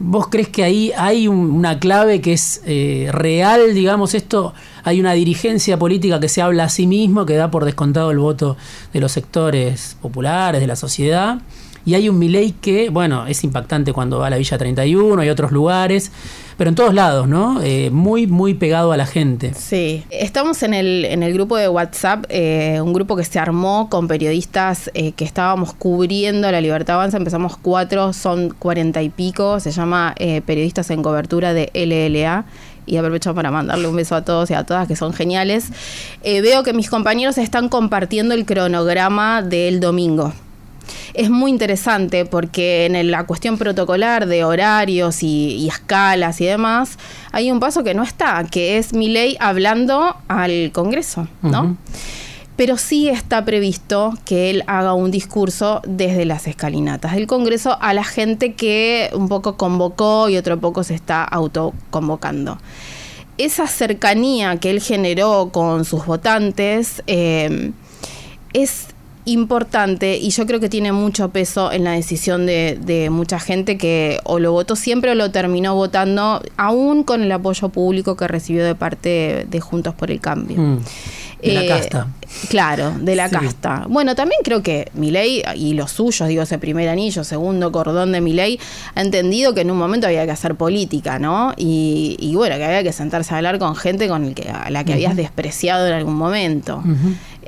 ¿Vos 0.00 0.28
crees 0.28 0.48
que 0.48 0.62
ahí 0.62 0.92
hay 0.96 1.26
una 1.26 1.80
clave 1.80 2.20
que 2.20 2.32
es 2.32 2.62
eh, 2.64 3.08
real, 3.10 3.74
digamos, 3.74 4.14
esto? 4.14 4.54
Hay 4.84 5.00
una 5.00 5.12
dirigencia 5.12 5.76
política 5.76 6.20
que 6.20 6.28
se 6.28 6.40
habla 6.40 6.64
a 6.64 6.68
sí 6.68 6.86
mismo, 6.86 7.26
que 7.26 7.34
da 7.34 7.50
por 7.50 7.64
descontado 7.64 8.12
el 8.12 8.18
voto 8.18 8.56
de 8.92 9.00
los 9.00 9.10
sectores 9.10 9.96
populares, 10.00 10.60
de 10.60 10.68
la 10.68 10.76
sociedad. 10.76 11.40
Y 11.84 11.94
hay 11.94 12.08
un 12.08 12.18
Milei 12.18 12.52
que, 12.52 12.90
bueno, 12.90 13.26
es 13.26 13.42
impactante 13.42 13.92
cuando 13.92 14.18
va 14.18 14.28
a 14.28 14.30
la 14.30 14.36
Villa 14.36 14.56
31 14.56 15.24
y 15.24 15.30
otros 15.30 15.50
lugares, 15.50 16.12
pero 16.58 16.70
en 16.70 16.74
todos 16.74 16.92
lados, 16.92 17.28
¿no? 17.28 17.62
Eh, 17.62 17.88
muy, 17.90 18.26
muy 18.26 18.52
pegado 18.52 18.90
a 18.90 18.96
la 18.96 19.06
gente. 19.06 19.54
Sí, 19.54 20.04
estamos 20.10 20.64
en 20.64 20.74
el, 20.74 21.04
en 21.04 21.22
el 21.22 21.32
grupo 21.32 21.56
de 21.56 21.68
WhatsApp, 21.68 22.24
eh, 22.28 22.80
un 22.82 22.92
grupo 22.92 23.14
que 23.14 23.22
se 23.22 23.38
armó 23.38 23.88
con 23.88 24.08
periodistas 24.08 24.90
eh, 24.92 25.12
que 25.12 25.24
estábamos 25.24 25.72
cubriendo 25.72 26.50
la 26.50 26.60
Libertad 26.60 26.96
Avanza, 26.96 27.16
empezamos 27.16 27.56
cuatro, 27.56 28.12
son 28.12 28.50
cuarenta 28.50 29.00
y 29.02 29.08
pico, 29.08 29.60
se 29.60 29.70
llama 29.70 30.16
Periodistas 30.18 30.90
en 30.90 31.00
Cobertura 31.00 31.54
de 31.54 31.70
LLA 31.74 32.44
y 32.86 32.96
aprovecho 32.96 33.36
para 33.36 33.52
mandarle 33.52 33.86
un 33.86 33.94
beso 33.94 34.16
a 34.16 34.24
todos 34.24 34.50
y 34.50 34.54
a 34.54 34.64
todas 34.64 34.88
que 34.88 34.96
son 34.96 35.12
geniales. 35.12 35.68
veo 36.24 36.64
que 36.64 36.72
mis 36.72 36.90
compañeros 36.90 37.38
están 37.38 37.68
compartiendo 37.68 38.34
el 38.34 38.44
cronograma 38.44 39.42
del 39.42 39.78
domingo 39.78 40.32
es 41.14 41.30
muy 41.30 41.50
interesante 41.50 42.24
porque 42.24 42.86
en 42.86 43.10
la 43.10 43.24
cuestión 43.24 43.58
protocolar 43.58 44.26
de 44.26 44.44
horarios 44.44 45.22
y, 45.22 45.66
escalas 45.68 46.40
y 46.40 46.46
demás, 46.46 46.98
hay 47.32 47.50
un 47.50 47.60
paso 47.60 47.84
que 47.84 47.94
no 47.94 48.02
está, 48.02 48.44
que 48.50 48.78
es 48.78 48.92
mi 48.92 49.08
ley 49.08 49.36
hablando 49.40 50.16
al 50.28 50.70
Congreso, 50.72 51.28
¿no? 51.42 51.76
Pero 52.56 52.76
sí 52.76 53.08
está 53.08 53.44
previsto 53.44 54.14
que 54.24 54.50
él 54.50 54.64
haga 54.66 54.92
un 54.94 55.10
discurso 55.12 55.80
desde 55.86 56.24
las 56.24 56.46
escalinatas 56.48 57.14
del 57.14 57.26
Congreso 57.26 57.78
a 57.80 57.94
la 57.94 58.02
gente 58.02 58.54
que 58.54 59.10
un 59.12 59.28
poco 59.28 59.56
convocó 59.56 60.28
y 60.28 60.36
otro 60.36 60.58
poco 60.58 60.82
se 60.82 60.94
está 60.94 61.22
autoconvocando 61.22 62.58
esa 63.38 63.68
cercanía 63.68 64.56
que 64.58 64.70
él 64.70 64.80
generó 64.80 65.50
con 65.52 65.84
sus 65.84 66.04
votantes 66.04 67.02
eh, 67.06 67.70
es 68.52 68.88
importante 69.28 70.16
y 70.16 70.30
yo 70.30 70.46
creo 70.46 70.60
que 70.60 70.68
tiene 70.68 70.92
mucho 70.92 71.28
peso 71.30 71.70
en 71.72 71.84
la 71.84 71.92
decisión 71.92 72.46
de, 72.46 73.08
mucha 73.10 73.38
gente 73.38 73.78
que 73.78 74.20
o 74.24 74.38
lo 74.38 74.52
votó 74.52 74.76
siempre 74.76 75.10
o 75.10 75.14
lo 75.14 75.30
terminó 75.30 75.74
votando, 75.74 76.42
aún 76.56 77.04
con 77.04 77.22
el 77.22 77.32
apoyo 77.32 77.68
público 77.68 78.16
que 78.16 78.28
recibió 78.28 78.64
de 78.64 78.74
parte 78.74 79.46
de 79.48 79.60
Juntos 79.60 79.94
por 79.94 80.10
el 80.10 80.20
Cambio. 80.20 80.58
Mm. 80.58 80.78
De 81.42 81.52
la 81.52 81.62
eh, 81.62 81.68
casta. 81.68 82.08
Claro, 82.48 82.92
de 82.98 83.14
la 83.14 83.30
casta. 83.30 83.86
Bueno, 83.88 84.14
también 84.14 84.40
creo 84.42 84.62
que 84.62 84.90
Milei 84.94 85.42
y 85.54 85.74
los 85.74 85.92
suyos, 85.92 86.28
digo, 86.28 86.42
ese 86.42 86.58
primer 86.58 86.88
anillo, 86.88 87.22
segundo 87.24 87.70
cordón 87.70 88.12
de 88.12 88.20
Milei, 88.20 88.58
ha 88.94 89.02
entendido 89.02 89.54
que 89.54 89.60
en 89.60 89.70
un 89.70 89.78
momento 89.78 90.06
había 90.06 90.24
que 90.26 90.32
hacer 90.32 90.56
política, 90.56 91.18
¿no? 91.18 91.54
Y, 91.56 92.32
bueno, 92.34 92.56
que 92.56 92.64
había 92.64 92.82
que 92.82 92.92
sentarse 92.92 93.34
a 93.34 93.36
hablar 93.36 93.58
con 93.58 93.76
gente 93.76 94.08
con 94.08 94.24
el 94.24 94.34
que, 94.34 94.48
a 94.48 94.68
la 94.70 94.84
que 94.84 94.94
habías 94.94 95.16
despreciado 95.16 95.86
en 95.86 95.92
algún 95.92 96.16
momento. 96.16 96.82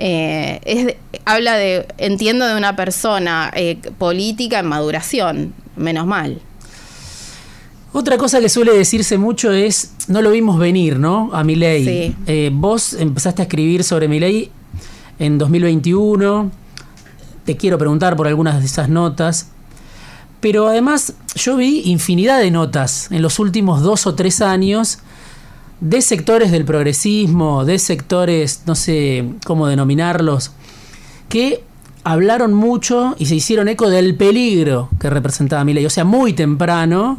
Eh, 0.03 0.61
es, 0.65 0.95
habla 1.33 1.57
de, 1.57 1.87
entiendo, 1.99 2.47
de 2.47 2.57
una 2.57 2.77
persona 2.77 3.51
eh, 3.55 3.79
política 3.99 4.59
en 4.59 4.67
maduración, 4.67 5.55
menos 5.77 6.07
mal. 6.07 6.41
Otra 7.93 8.19
cosa 8.19 8.41
que 8.41 8.49
suele 8.49 8.73
decirse 8.73 9.19
mucho 9.19 9.53
es, 9.53 9.93
no 10.07 10.23
lo 10.23 10.31
vimos 10.31 10.59
venir, 10.59 10.99
¿no? 10.99 11.31
A 11.33 11.43
Milei. 11.43 11.85
Sí. 11.85 12.17
Eh, 12.27 12.51
vos 12.53 12.95
empezaste 12.95 13.43
a 13.43 13.45
escribir 13.45 13.83
sobre 13.83 14.07
Milei 14.07 14.51
en 15.19 15.39
2021. 15.39 16.53
Te 17.45 17.57
quiero 17.57 17.79
preguntar 17.79 18.17
por 18.17 18.29
algunas 18.29 18.61
de 18.61 18.67
esas 18.67 18.89
notas. 18.89 19.49
Pero 20.41 20.69
además 20.69 21.15
yo 21.35 21.57
vi 21.57 21.83
infinidad 21.85 22.39
de 22.39 22.51
notas 22.51 23.11
en 23.11 23.23
los 23.23 23.39
últimos 23.39 23.83
dos 23.83 24.07
o 24.07 24.15
tres 24.15 24.41
años 24.41 24.99
de 25.81 26.01
sectores 26.01 26.51
del 26.51 26.65
progresismo, 26.65 27.65
de 27.65 27.79
sectores, 27.79 28.63
no 28.67 28.75
sé 28.75 29.25
cómo 29.45 29.67
denominarlos, 29.67 30.53
que 31.31 31.63
hablaron 32.05 32.53
mucho 32.53 33.15
y 33.19 33.27
se 33.27 33.37
hicieron 33.37 33.69
eco 33.69 33.89
del 33.89 34.17
peligro 34.17 34.91
que 35.01 35.09
representaba 35.09 35.65
Milei. 35.65 35.87
O 35.87 35.91
sea, 35.91 36.05
muy 36.05 36.35
temprano 36.35 37.19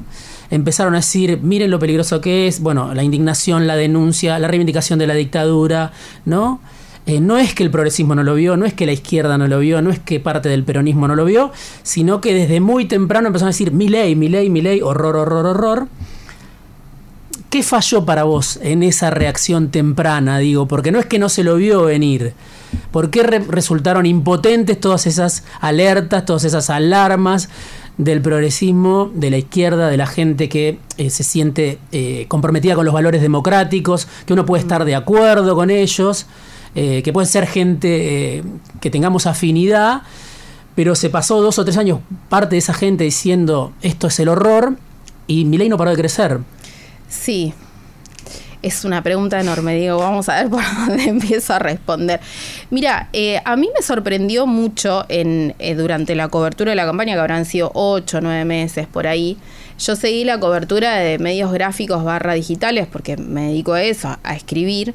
empezaron 0.51 0.93
a 0.93 0.97
decir, 0.97 1.39
miren 1.41 1.71
lo 1.71 1.79
peligroso 1.79 2.21
que 2.21 2.47
es, 2.47 2.59
bueno, 2.59 2.93
la 2.93 3.03
indignación, 3.03 3.65
la 3.65 3.75
denuncia, 3.75 4.37
la 4.37 4.47
reivindicación 4.47 4.99
de 4.99 5.07
la 5.07 5.13
dictadura, 5.15 5.93
¿no? 6.25 6.59
Eh, 7.07 7.19
no 7.19 7.39
es 7.39 7.55
que 7.55 7.63
el 7.63 7.71
progresismo 7.71 8.13
no 8.13 8.23
lo 8.23 8.35
vio, 8.35 8.57
no 8.57 8.65
es 8.65 8.73
que 8.73 8.85
la 8.85 8.91
izquierda 8.91 9.37
no 9.37 9.47
lo 9.47 9.59
vio, 9.59 9.81
no 9.81 9.89
es 9.89 9.99
que 9.99 10.19
parte 10.19 10.49
del 10.49 10.63
peronismo 10.63 11.07
no 11.07 11.15
lo 11.15 11.25
vio, 11.25 11.51
sino 11.81 12.21
que 12.21 12.33
desde 12.33 12.59
muy 12.59 12.85
temprano 12.85 13.27
empezaron 13.27 13.47
a 13.47 13.53
decir, 13.53 13.71
mi 13.71 13.87
ley, 13.87 14.15
mi 14.15 14.29
ley, 14.29 14.49
mi 14.49 14.61
ley, 14.61 14.81
horror, 14.81 15.15
horror, 15.15 15.47
horror. 15.47 15.87
¿Qué 17.51 17.63
falló 17.63 18.05
para 18.05 18.23
vos 18.23 18.59
en 18.63 18.81
esa 18.81 19.09
reacción 19.09 19.71
temprana? 19.71 20.37
Digo, 20.37 20.69
porque 20.69 20.93
no 20.93 20.99
es 20.99 21.05
que 21.05 21.19
no 21.19 21.27
se 21.27 21.43
lo 21.43 21.57
vio 21.57 21.83
venir. 21.83 22.33
¿Por 22.91 23.09
qué 23.09 23.23
resultaron 23.23 24.05
impotentes 24.05 24.79
todas 24.79 25.05
esas 25.05 25.43
alertas, 25.59 26.23
todas 26.25 26.45
esas 26.45 26.69
alarmas? 26.69 27.49
del 27.97 28.21
progresismo, 28.21 29.11
de 29.13 29.29
la 29.29 29.37
izquierda, 29.37 29.89
de 29.89 29.97
la 29.97 30.07
gente 30.07 30.47
que 30.47 30.79
eh, 30.97 31.09
se 31.09 31.23
siente 31.23 31.77
eh, 31.91 32.25
comprometida 32.29 32.73
con 32.73 32.85
los 32.85 32.93
valores 32.93 33.21
democráticos, 33.21 34.07
que 34.25 34.31
uno 34.31 34.45
puede 34.45 34.61
estar 34.61 34.85
de 34.85 34.95
acuerdo 34.95 35.53
con 35.55 35.69
ellos, 35.69 36.25
eh, 36.73 37.03
que 37.03 37.11
puede 37.11 37.27
ser 37.27 37.45
gente 37.45 38.43
que 38.79 38.89
tengamos 38.89 39.27
afinidad, 39.27 40.03
pero 40.73 40.95
se 40.95 41.09
pasó 41.09 41.41
dos 41.41 41.59
o 41.59 41.65
tres 41.65 41.77
años 41.77 41.99
parte 42.29 42.55
de 42.55 42.59
esa 42.59 42.73
gente 42.73 43.03
diciendo 43.03 43.73
esto 43.81 44.07
es 44.07 44.19
el 44.21 44.29
horror 44.29 44.77
y 45.27 45.43
mi 45.45 45.57
ley 45.57 45.69
no 45.69 45.77
paró 45.77 45.91
de 45.91 45.97
crecer. 45.97 46.39
Sí, 47.11 47.53
es 48.61 48.85
una 48.85 49.03
pregunta 49.03 49.37
enorme, 49.37 49.75
digo, 49.75 49.97
vamos 49.97 50.29
a 50.29 50.41
ver 50.41 50.49
por 50.49 50.63
dónde 50.87 51.03
empiezo 51.03 51.53
a 51.53 51.59
responder. 51.59 52.21
Mira, 52.69 53.09
eh, 53.11 53.41
a 53.43 53.57
mí 53.57 53.69
me 53.75 53.81
sorprendió 53.81 54.47
mucho 54.47 55.05
en, 55.09 55.53
eh, 55.59 55.75
durante 55.75 56.15
la 56.15 56.29
cobertura 56.29 56.71
de 56.71 56.77
la 56.77 56.85
campaña, 56.85 57.15
que 57.15 57.19
habrán 57.19 57.43
sido 57.43 57.69
ocho 57.73 58.19
o 58.19 58.21
nueve 58.21 58.45
meses 58.45 58.87
por 58.87 59.07
ahí. 59.07 59.37
Yo 59.81 59.95
seguí 59.95 60.25
la 60.25 60.39
cobertura 60.39 60.95
de 60.97 61.17
medios 61.17 61.51
gráficos 61.51 62.03
barra 62.03 62.33
digitales, 62.33 62.87
porque 62.91 63.17
me 63.17 63.47
dedico 63.47 63.73
a 63.73 63.81
eso, 63.81 64.15
a 64.21 64.35
escribir. 64.35 64.93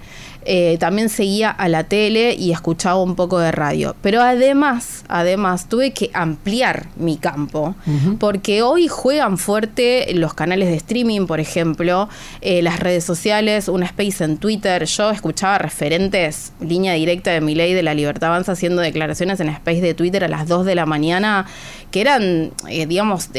eh, 0.48 0.76
también 0.78 1.08
seguía 1.08 1.50
a 1.50 1.68
la 1.68 1.84
tele 1.84 2.34
y 2.34 2.52
escuchaba 2.52 3.02
un 3.02 3.16
poco 3.16 3.40
de 3.40 3.50
radio. 3.50 3.96
Pero 4.00 4.22
además, 4.22 5.04
además, 5.08 5.68
tuve 5.68 5.90
que 5.90 6.10
ampliar 6.14 6.86
mi 6.94 7.16
campo, 7.16 7.74
porque 8.20 8.62
hoy 8.62 8.86
juegan 8.86 9.38
fuerte 9.38 10.06
los 10.14 10.34
canales 10.34 10.68
de 10.68 10.76
streaming, 10.76 11.26
por 11.26 11.40
ejemplo, 11.40 12.08
eh, 12.42 12.62
las 12.62 12.78
redes 12.78 13.02
sociales, 13.02 13.66
un 13.68 13.82
space 13.82 14.22
en 14.22 14.38
Twitter. 14.38 14.84
Yo 14.84 15.10
escuchaba 15.10 15.58
referentes, 15.58 16.52
línea 16.60 16.92
directa 16.94 17.32
de 17.32 17.40
mi 17.40 17.56
ley 17.56 17.74
de 17.74 17.82
la 17.82 17.94
libertad 17.94 18.28
avanza, 18.28 18.52
haciendo 18.52 18.82
declaraciones 18.82 19.40
en 19.40 19.48
space 19.48 19.80
de 19.80 19.94
Twitter 19.94 20.22
a 20.22 20.28
las 20.28 20.46
2 20.46 20.64
de 20.64 20.76
la 20.76 20.86
mañana, 20.86 21.46
que 21.90 22.00
eran, 22.00 22.52
eh, 22.68 22.86
digamos, 22.86 23.30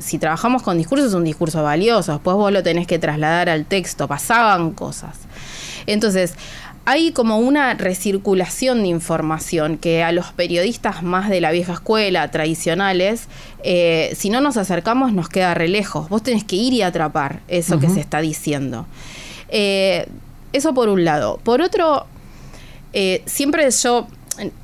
si 0.00 0.18
trabajamos 0.18 0.62
con 0.62 0.78
discursos, 0.78 1.08
es 1.08 1.14
un 1.14 1.24
discurso 1.24 1.62
valioso. 1.62 2.12
Después 2.12 2.36
vos 2.36 2.52
lo 2.52 2.62
tenés 2.62 2.86
que 2.86 2.98
trasladar 2.98 3.48
al 3.48 3.64
texto, 3.66 4.08
pasaban 4.08 4.72
cosas. 4.72 5.16
Entonces, 5.86 6.34
hay 6.84 7.12
como 7.12 7.38
una 7.38 7.74
recirculación 7.74 8.82
de 8.82 8.88
información 8.88 9.78
que 9.78 10.02
a 10.02 10.10
los 10.10 10.32
periodistas 10.32 11.02
más 11.02 11.28
de 11.28 11.40
la 11.40 11.52
vieja 11.52 11.74
escuela, 11.74 12.28
tradicionales, 12.30 13.28
eh, 13.62 14.12
si 14.16 14.30
no 14.30 14.40
nos 14.40 14.56
acercamos 14.56 15.12
nos 15.12 15.28
queda 15.28 15.54
re 15.54 15.68
lejos. 15.68 16.08
Vos 16.08 16.22
tenés 16.22 16.44
que 16.44 16.56
ir 16.56 16.72
y 16.72 16.82
atrapar 16.82 17.40
eso 17.46 17.78
que 17.78 17.88
se 17.88 18.00
está 18.00 18.20
diciendo. 18.20 18.86
Eh, 19.48 20.08
eso 20.52 20.74
por 20.74 20.88
un 20.88 21.04
lado. 21.04 21.38
Por 21.44 21.62
otro, 21.62 22.06
eh, 22.92 23.22
siempre 23.26 23.70
yo, 23.70 24.08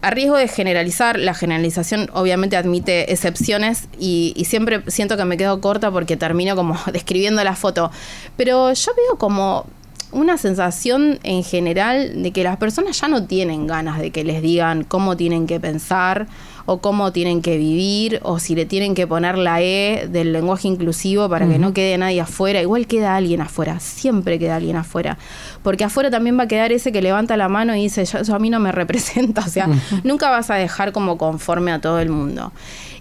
a 0.00 0.10
riesgo 0.10 0.36
de 0.36 0.48
generalizar, 0.48 1.18
la 1.18 1.34
generalización 1.34 2.08
obviamente 2.12 2.56
admite 2.56 3.12
excepciones 3.12 3.88
y, 3.98 4.32
y, 4.36 4.46
siempre 4.46 4.82
siento 4.86 5.16
que 5.16 5.24
me 5.24 5.36
quedo 5.36 5.60
corta 5.60 5.90
porque 5.90 6.16
termino 6.16 6.56
como 6.56 6.78
describiendo 6.92 7.42
la 7.44 7.54
foto. 7.54 7.90
Pero 8.36 8.72
yo 8.72 8.92
veo 8.94 9.18
como 9.18 9.66
una 10.10 10.38
sensación 10.38 11.18
en 11.22 11.44
general 11.44 12.22
de 12.22 12.32
que 12.32 12.42
las 12.42 12.56
personas 12.56 13.00
ya 13.00 13.08
no 13.08 13.26
tienen 13.26 13.66
ganas 13.66 13.98
de 13.98 14.10
que 14.10 14.24
les 14.24 14.40
digan 14.40 14.84
cómo 14.84 15.16
tienen 15.16 15.46
que 15.46 15.60
pensar 15.60 16.26
o 16.70 16.82
cómo 16.82 17.12
tienen 17.12 17.40
que 17.40 17.56
vivir 17.56 18.20
o 18.22 18.38
si 18.38 18.54
le 18.54 18.66
tienen 18.66 18.94
que 18.94 19.06
poner 19.06 19.38
la 19.38 19.62
E 19.62 20.06
del 20.12 20.34
lenguaje 20.34 20.68
inclusivo 20.68 21.26
para 21.26 21.48
que 21.48 21.58
no 21.58 21.72
quede 21.72 21.96
nadie 21.96 22.20
afuera. 22.20 22.60
Igual 22.60 22.86
queda 22.86 23.16
alguien 23.16 23.40
afuera, 23.40 23.80
siempre 23.80 24.38
queda 24.38 24.56
alguien 24.56 24.76
afuera. 24.76 25.16
Porque 25.62 25.84
afuera 25.84 26.10
también 26.10 26.38
va 26.38 26.42
a 26.42 26.46
quedar 26.46 26.70
ese 26.70 26.92
que 26.92 27.00
levanta 27.00 27.38
la 27.38 27.48
mano 27.48 27.74
y 27.74 27.84
dice, 27.84 28.02
eso 28.02 28.34
a 28.34 28.38
mí 28.38 28.50
no 28.50 28.60
me 28.60 28.70
representa. 28.82 29.40
O 29.46 29.48
sea, 29.48 29.66
nunca 30.04 30.28
vas 30.28 30.50
a 30.50 30.56
dejar 30.56 30.92
como 30.92 31.16
conforme 31.16 31.72
a 31.72 31.80
todo 31.80 32.00
el 32.00 32.10
mundo. 32.10 32.52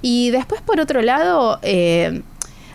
Y 0.02 0.30
después, 0.30 0.62
por 0.62 0.80
otro 0.80 1.02
lado, 1.02 1.60
eh, 1.62 2.22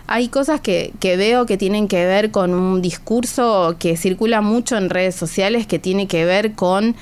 hay 0.05 0.27
cosas 0.27 0.61
que, 0.61 0.93
que, 0.99 1.17
veo 1.17 1.47
que 1.47 1.57
tienen 1.57 1.87
que 1.87 2.05
ver 2.05 2.29
con 2.29 2.53
un 2.53 2.83
discurso 2.83 3.77
que 3.79 3.97
circula 3.97 4.41
mucho 4.41 4.77
en 4.77 4.91
redes 4.91 5.15
sociales 5.15 5.65
que 5.65 5.79
tiene 5.79 6.05
que 6.05 6.23
ver 6.23 6.53
con 6.53 6.95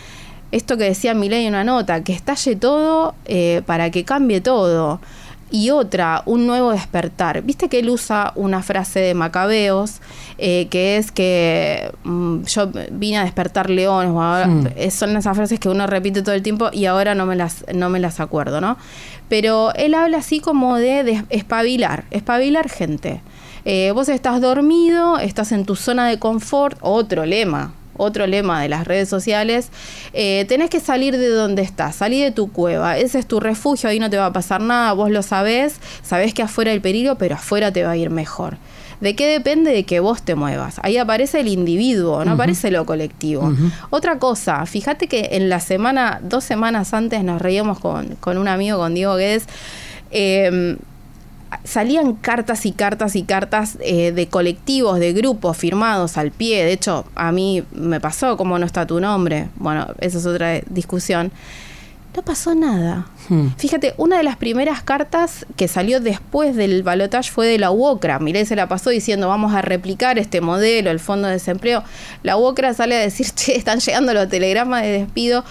esto 0.51 0.77
que 0.77 0.83
decía 0.85 1.13
Milei 1.13 1.45
en 1.45 1.53
una 1.53 1.63
nota, 1.63 2.03
que 2.03 2.13
estalle 2.13 2.55
todo 2.55 3.15
eh, 3.25 3.61
para 3.65 3.89
que 3.89 4.03
cambie 4.03 4.41
todo. 4.41 4.99
Y 5.53 5.69
otra, 5.69 6.23
un 6.25 6.47
nuevo 6.47 6.71
despertar. 6.71 7.41
Viste 7.41 7.67
que 7.67 7.79
él 7.79 7.89
usa 7.89 8.31
una 8.35 8.63
frase 8.63 9.01
de 9.01 9.13
Macabeos, 9.13 9.99
eh, 10.37 10.67
que 10.69 10.95
es 10.95 11.11
que 11.11 11.91
mm, 12.05 12.43
yo 12.43 12.71
vine 12.91 13.17
a 13.17 13.25
despertar 13.25 13.69
leones, 13.69 14.13
hmm. 14.13 14.89
son 14.91 15.17
esas 15.17 15.35
frases 15.35 15.59
que 15.59 15.67
uno 15.67 15.87
repite 15.87 16.21
todo 16.21 16.35
el 16.35 16.41
tiempo 16.41 16.69
y 16.71 16.85
ahora 16.85 17.15
no 17.15 17.25
me 17.25 17.35
las, 17.35 17.65
no 17.73 17.89
me 17.89 17.99
las 17.99 18.21
acuerdo, 18.21 18.61
¿no? 18.61 18.77
Pero 19.27 19.73
él 19.75 19.93
habla 19.93 20.19
así 20.19 20.39
como 20.39 20.77
de, 20.77 21.25
espabilar, 21.29 22.05
espabilar 22.11 22.69
gente. 22.69 23.21
Eh, 23.65 23.91
vos 23.93 24.07
estás 24.07 24.39
dormido, 24.39 25.19
estás 25.19 25.51
en 25.51 25.65
tu 25.65 25.75
zona 25.75 26.07
de 26.07 26.17
confort, 26.17 26.77
otro 26.81 27.25
lema, 27.25 27.73
otro 28.01 28.27
lema 28.27 28.61
de 28.61 28.69
las 28.69 28.85
redes 28.85 29.07
sociales, 29.09 29.69
eh, 30.13 30.45
tenés 30.47 30.69
que 30.69 30.79
salir 30.79 31.17
de 31.17 31.29
donde 31.29 31.61
estás, 31.61 31.95
salir 31.95 32.23
de 32.23 32.31
tu 32.31 32.51
cueva, 32.51 32.97
ese 32.97 33.19
es 33.19 33.27
tu 33.27 33.39
refugio, 33.39 33.89
ahí 33.89 33.99
no 33.99 34.09
te 34.09 34.17
va 34.17 34.27
a 34.27 34.33
pasar 34.33 34.61
nada, 34.61 34.93
vos 34.93 35.11
lo 35.11 35.21
sabés, 35.21 35.75
sabés 36.01 36.33
que 36.33 36.41
afuera 36.41 36.71
hay 36.71 36.79
peligro, 36.79 37.15
pero 37.17 37.35
afuera 37.35 37.71
te 37.71 37.83
va 37.83 37.91
a 37.91 37.97
ir 37.97 38.09
mejor. 38.09 38.57
¿De 39.01 39.15
qué 39.15 39.27
depende 39.27 39.71
de 39.71 39.83
que 39.83 39.99
vos 39.99 40.21
te 40.21 40.35
muevas? 40.35 40.79
Ahí 40.83 40.97
aparece 40.97 41.39
el 41.39 41.47
individuo, 41.47 42.23
no 42.23 42.33
aparece 42.33 42.69
lo 42.69 42.85
colectivo. 42.85 43.51
Otra 43.89 44.19
cosa, 44.19 44.63
fíjate 44.67 45.07
que 45.07 45.29
en 45.31 45.49
la 45.49 45.59
semana, 45.59 46.19
dos 46.21 46.43
semanas 46.43 46.93
antes 46.93 47.23
nos 47.23 47.41
reíamos 47.41 47.79
con, 47.79 48.15
con 48.19 48.37
un 48.37 48.47
amigo, 48.47 48.77
con 48.77 48.93
Diego 48.93 49.15
Guedes, 49.15 49.47
eh, 50.11 50.77
salían 51.63 52.13
cartas 52.13 52.65
y 52.65 52.71
cartas 52.71 53.15
y 53.15 53.23
cartas 53.23 53.77
eh, 53.81 54.11
de 54.11 54.27
colectivos, 54.27 54.99
de 54.99 55.13
grupos 55.13 55.57
firmados 55.57 56.17
al 56.17 56.31
pie. 56.31 56.63
De 56.65 56.73
hecho, 56.73 57.05
a 57.15 57.31
mí 57.31 57.63
me 57.71 57.99
pasó, 57.99 58.37
¿cómo 58.37 58.57
no 58.59 58.65
está 58.65 58.85
tu 58.85 58.99
nombre? 58.99 59.49
Bueno, 59.55 59.87
esa 59.99 60.17
es 60.17 60.25
otra 60.25 60.61
discusión. 60.69 61.31
No 62.15 62.23
pasó 62.23 62.53
nada. 62.53 63.05
Hmm. 63.29 63.47
Fíjate, 63.57 63.93
una 63.95 64.17
de 64.17 64.23
las 64.23 64.35
primeras 64.35 64.83
cartas 64.83 65.45
que 65.55 65.69
salió 65.69 66.01
después 66.01 66.57
del 66.57 66.83
balotaje 66.83 67.31
fue 67.31 67.47
de 67.47 67.57
la 67.57 67.71
UOCRA. 67.71 68.19
Miré, 68.19 68.45
se 68.45 68.57
la 68.57 68.67
pasó 68.67 68.89
diciendo 68.89 69.29
vamos 69.29 69.53
a 69.53 69.61
replicar 69.61 70.19
este 70.19 70.41
modelo, 70.41 70.91
el 70.91 70.99
fondo 70.99 71.27
de 71.29 71.35
desempleo. 71.35 71.83
La 72.23 72.35
UOCRA 72.35 72.73
sale 72.73 72.97
a 72.97 72.99
decir, 72.99 73.27
che, 73.35 73.55
están 73.55 73.79
llegando 73.79 74.13
los 74.13 74.27
telegramas 74.27 74.81
de 74.83 74.89
despido 74.89 75.45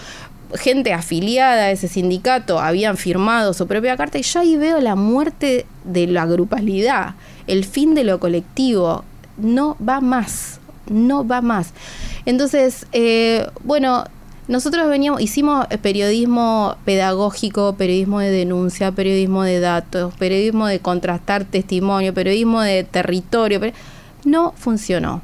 gente 0.55 0.93
afiliada 0.93 1.63
a 1.63 1.71
ese 1.71 1.87
sindicato 1.87 2.59
habían 2.59 2.97
firmado 2.97 3.53
su 3.53 3.67
propia 3.67 3.97
carta 3.97 4.17
y 4.17 4.23
yo 4.23 4.39
ahí 4.39 4.57
veo 4.57 4.79
la 4.79 4.95
muerte 4.95 5.65
de 5.83 6.07
la 6.07 6.25
grupalidad, 6.25 7.15
el 7.47 7.65
fin 7.65 7.95
de 7.95 8.03
lo 8.03 8.19
colectivo. 8.19 9.03
No 9.37 9.77
va 9.87 10.01
más, 10.01 10.59
no 10.89 11.25
va 11.25 11.41
más. 11.41 11.73
Entonces, 12.25 12.85
eh, 12.91 13.47
bueno, 13.63 14.03
nosotros 14.47 14.89
veníamos, 14.89 15.21
hicimos 15.21 15.65
periodismo 15.81 16.75
pedagógico, 16.85 17.75
periodismo 17.75 18.19
de 18.19 18.29
denuncia, 18.29 18.91
periodismo 18.91 19.43
de 19.43 19.59
datos, 19.59 20.13
periodismo 20.15 20.67
de 20.67 20.79
contrastar 20.79 21.45
testimonio, 21.45 22.13
periodismo 22.13 22.61
de 22.61 22.83
territorio. 22.83 23.59
no 24.25 24.53
funcionó 24.57 25.21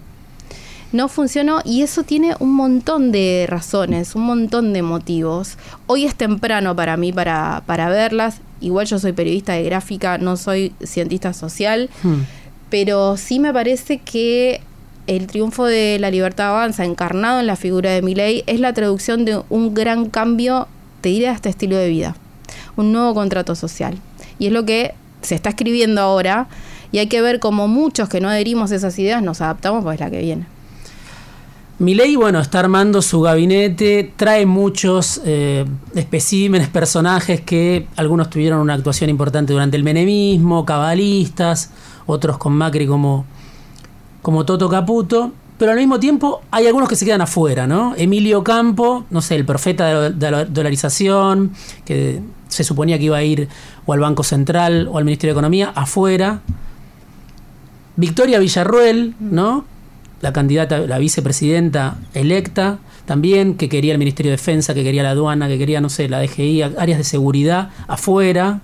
no 0.91 1.07
funcionó 1.07 1.61
y 1.65 1.81
eso 1.81 2.03
tiene 2.03 2.35
un 2.39 2.53
montón 2.53 3.11
de 3.11 3.45
razones, 3.47 4.15
un 4.15 4.23
montón 4.23 4.73
de 4.73 4.81
motivos. 4.81 5.57
Hoy 5.87 6.05
es 6.05 6.15
temprano 6.15 6.75
para 6.75 6.97
mí 6.97 7.11
para, 7.11 7.63
para 7.65 7.89
verlas. 7.89 8.41
Igual 8.61 8.87
yo 8.87 8.99
soy 8.99 9.13
periodista 9.13 9.53
de 9.53 9.63
gráfica, 9.63 10.17
no 10.17 10.37
soy 10.37 10.73
cientista 10.83 11.33
social, 11.33 11.89
hmm. 12.03 12.21
pero 12.69 13.17
sí 13.17 13.39
me 13.39 13.53
parece 13.53 13.99
que 13.99 14.61
el 15.05 15.27
triunfo 15.27 15.65
de 15.65 15.97
la 15.99 16.11
libertad 16.11 16.49
avanza, 16.49 16.83
encarnado 16.83 17.39
en 17.39 17.47
la 17.47 17.55
figura 17.55 17.91
de 17.91 18.01
Milei, 18.01 18.43
es 18.47 18.59
la 18.59 18.73
traducción 18.73 19.25
de 19.25 19.41
un 19.49 19.73
gran 19.73 20.09
cambio, 20.09 20.67
te 21.01 21.09
diré, 21.09 21.29
a 21.29 21.33
este 21.33 21.49
estilo 21.49 21.77
de 21.77 21.87
vida. 21.87 22.15
Un 22.75 22.91
nuevo 22.91 23.13
contrato 23.13 23.55
social. 23.55 23.97
Y 24.39 24.47
es 24.47 24.51
lo 24.51 24.65
que 24.65 24.93
se 25.21 25.35
está 25.35 25.49
escribiendo 25.49 26.01
ahora 26.01 26.47
y 26.91 26.99
hay 26.99 27.07
que 27.07 27.21
ver 27.21 27.39
cómo 27.39 27.67
muchos 27.67 28.09
que 28.09 28.19
no 28.19 28.29
adherimos 28.29 28.71
a 28.71 28.75
esas 28.75 28.97
ideas 28.99 29.21
nos 29.21 29.41
adaptamos, 29.41 29.83
pues 29.83 29.99
la 29.99 30.09
que 30.09 30.19
viene. 30.19 30.45
Milei, 31.79 32.15
bueno, 32.15 32.39
está 32.39 32.59
armando 32.59 33.03
su 33.03 33.21
gabinete, 33.21 34.11
trae 34.15 34.47
muchos 34.47 35.21
eh, 35.25 35.63
especímenes, 35.93 36.69
personajes 36.69 37.41
que 37.41 37.87
algunos 37.95 38.31
tuvieron 38.31 38.61
una 38.61 38.73
actuación 38.73 39.11
importante 39.11 39.53
durante 39.53 39.77
el 39.77 39.83
menemismo, 39.83 40.65
cabalistas, 40.65 41.69
otros 42.07 42.39
con 42.39 42.53
Macri 42.53 42.87
como, 42.87 43.25
como 44.23 44.43
Toto 44.43 44.67
Caputo, 44.69 45.33
pero 45.59 45.71
al 45.71 45.77
mismo 45.77 45.99
tiempo 45.99 46.41
hay 46.49 46.65
algunos 46.65 46.89
que 46.89 46.95
se 46.95 47.05
quedan 47.05 47.21
afuera, 47.21 47.67
¿no? 47.67 47.93
Emilio 47.95 48.43
Campo, 48.43 49.05
no 49.11 49.21
sé, 49.21 49.35
el 49.35 49.45
profeta 49.45 50.09
de 50.09 50.31
la 50.31 50.45
dolarización, 50.45 51.51
que 51.85 52.21
se 52.47 52.63
suponía 52.63 52.97
que 52.97 53.05
iba 53.05 53.17
a 53.17 53.23
ir 53.23 53.49
o 53.85 53.93
al 53.93 53.99
Banco 53.99 54.23
Central 54.23 54.87
o 54.91 54.97
al 54.97 55.05
Ministerio 55.05 55.35
de 55.35 55.37
Economía, 55.37 55.73
afuera. 55.75 56.41
Victoria 57.97 58.39
Villarruel, 58.39 59.13
¿no? 59.19 59.76
La 60.21 60.33
candidata, 60.33 60.79
la 60.79 60.97
vicepresidenta 60.97 61.97
electa 62.13 62.79
también, 63.05 63.55
que 63.55 63.69
quería 63.69 63.93
el 63.93 63.99
Ministerio 63.99 64.31
de 64.31 64.37
Defensa, 64.37 64.73
que 64.73 64.83
quería 64.83 65.03
la 65.03 65.11
aduana, 65.11 65.47
que 65.47 65.57
quería, 65.57 65.79
no 65.79 65.89
sé, 65.89 66.09
la 66.09 66.19
DGI, 66.19 66.61
áreas 66.61 66.97
de 66.97 67.03
seguridad 67.03 67.69
afuera. 67.87 68.61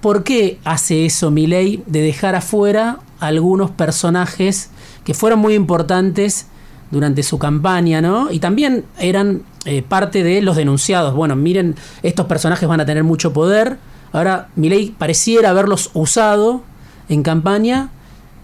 ¿Por 0.00 0.22
qué 0.22 0.58
hace 0.64 1.06
eso 1.06 1.30
mi 1.30 1.46
ley 1.46 1.82
de 1.86 2.02
dejar 2.02 2.34
afuera 2.34 2.98
algunos 3.18 3.70
personajes 3.70 4.70
que 5.04 5.14
fueron 5.14 5.38
muy 5.38 5.54
importantes 5.54 6.46
durante 6.90 7.22
su 7.22 7.38
campaña, 7.38 8.00
¿no? 8.00 8.30
Y 8.30 8.38
también 8.38 8.84
eran 8.98 9.42
eh, 9.64 9.82
parte 9.82 10.22
de 10.22 10.42
los 10.42 10.56
denunciados. 10.56 11.14
Bueno, 11.14 11.36
miren, 11.36 11.76
estos 12.02 12.26
personajes 12.26 12.68
van 12.68 12.80
a 12.80 12.86
tener 12.86 13.04
mucho 13.04 13.32
poder. 13.32 13.78
Ahora, 14.12 14.48
mi 14.56 14.68
ley 14.68 14.94
pareciera 14.98 15.50
haberlos 15.50 15.90
usado 15.94 16.62
en 17.08 17.22
campaña 17.22 17.90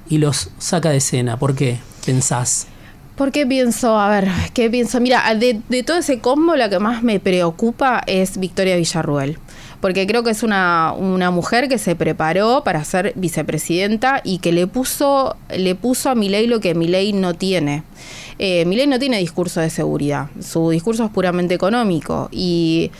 y 0.08 0.18
los 0.18 0.50
saca 0.58 0.90
de 0.90 0.98
escena. 0.98 1.38
¿Por 1.38 1.54
qué 1.54 1.78
pensás? 2.04 2.66
¿Por 3.16 3.32
qué 3.32 3.46
pienso? 3.46 3.98
A 3.98 4.10
ver, 4.10 4.28
¿qué 4.52 4.68
pienso? 4.68 5.00
Mira, 5.00 5.34
de, 5.34 5.62
todo 5.84 5.96
ese 5.96 6.18
combo 6.18 6.54
la 6.54 6.68
que 6.68 6.78
más 6.78 7.02
me 7.02 7.18
preocupa 7.18 8.02
es 8.06 8.38
Victoria 8.38 8.76
Villarruel. 8.76 9.38
porque 9.80 10.06
creo 10.06 10.22
que 10.22 10.30
es 10.30 10.42
una, 10.42 10.92
una 10.92 11.30
mujer 11.30 11.68
que 11.68 11.78
se 11.78 11.96
preparó 11.96 12.62
para 12.62 12.84
ser 12.84 13.12
vicepresidenta 13.16 14.20
y 14.22 14.38
que 14.38 14.52
le 14.52 14.66
puso, 14.66 15.36
le 15.54 15.74
puso 15.74 16.10
a 16.10 16.14
Milei 16.14 16.46
lo 16.46 16.60
que 16.60 16.74
Milei 16.74 17.14
no 17.14 17.32
tiene. 17.32 17.84
Eh, 18.38 18.66
Milei 18.66 18.86
no 18.86 18.98
tiene 18.98 19.18
discurso 19.18 19.60
de 19.60 19.70
seguridad, 19.70 20.28
su 20.40 20.68
discurso 20.68 21.06
es 21.06 21.10
puramente 21.10 21.54
económico 21.54 22.28
y 22.30 22.90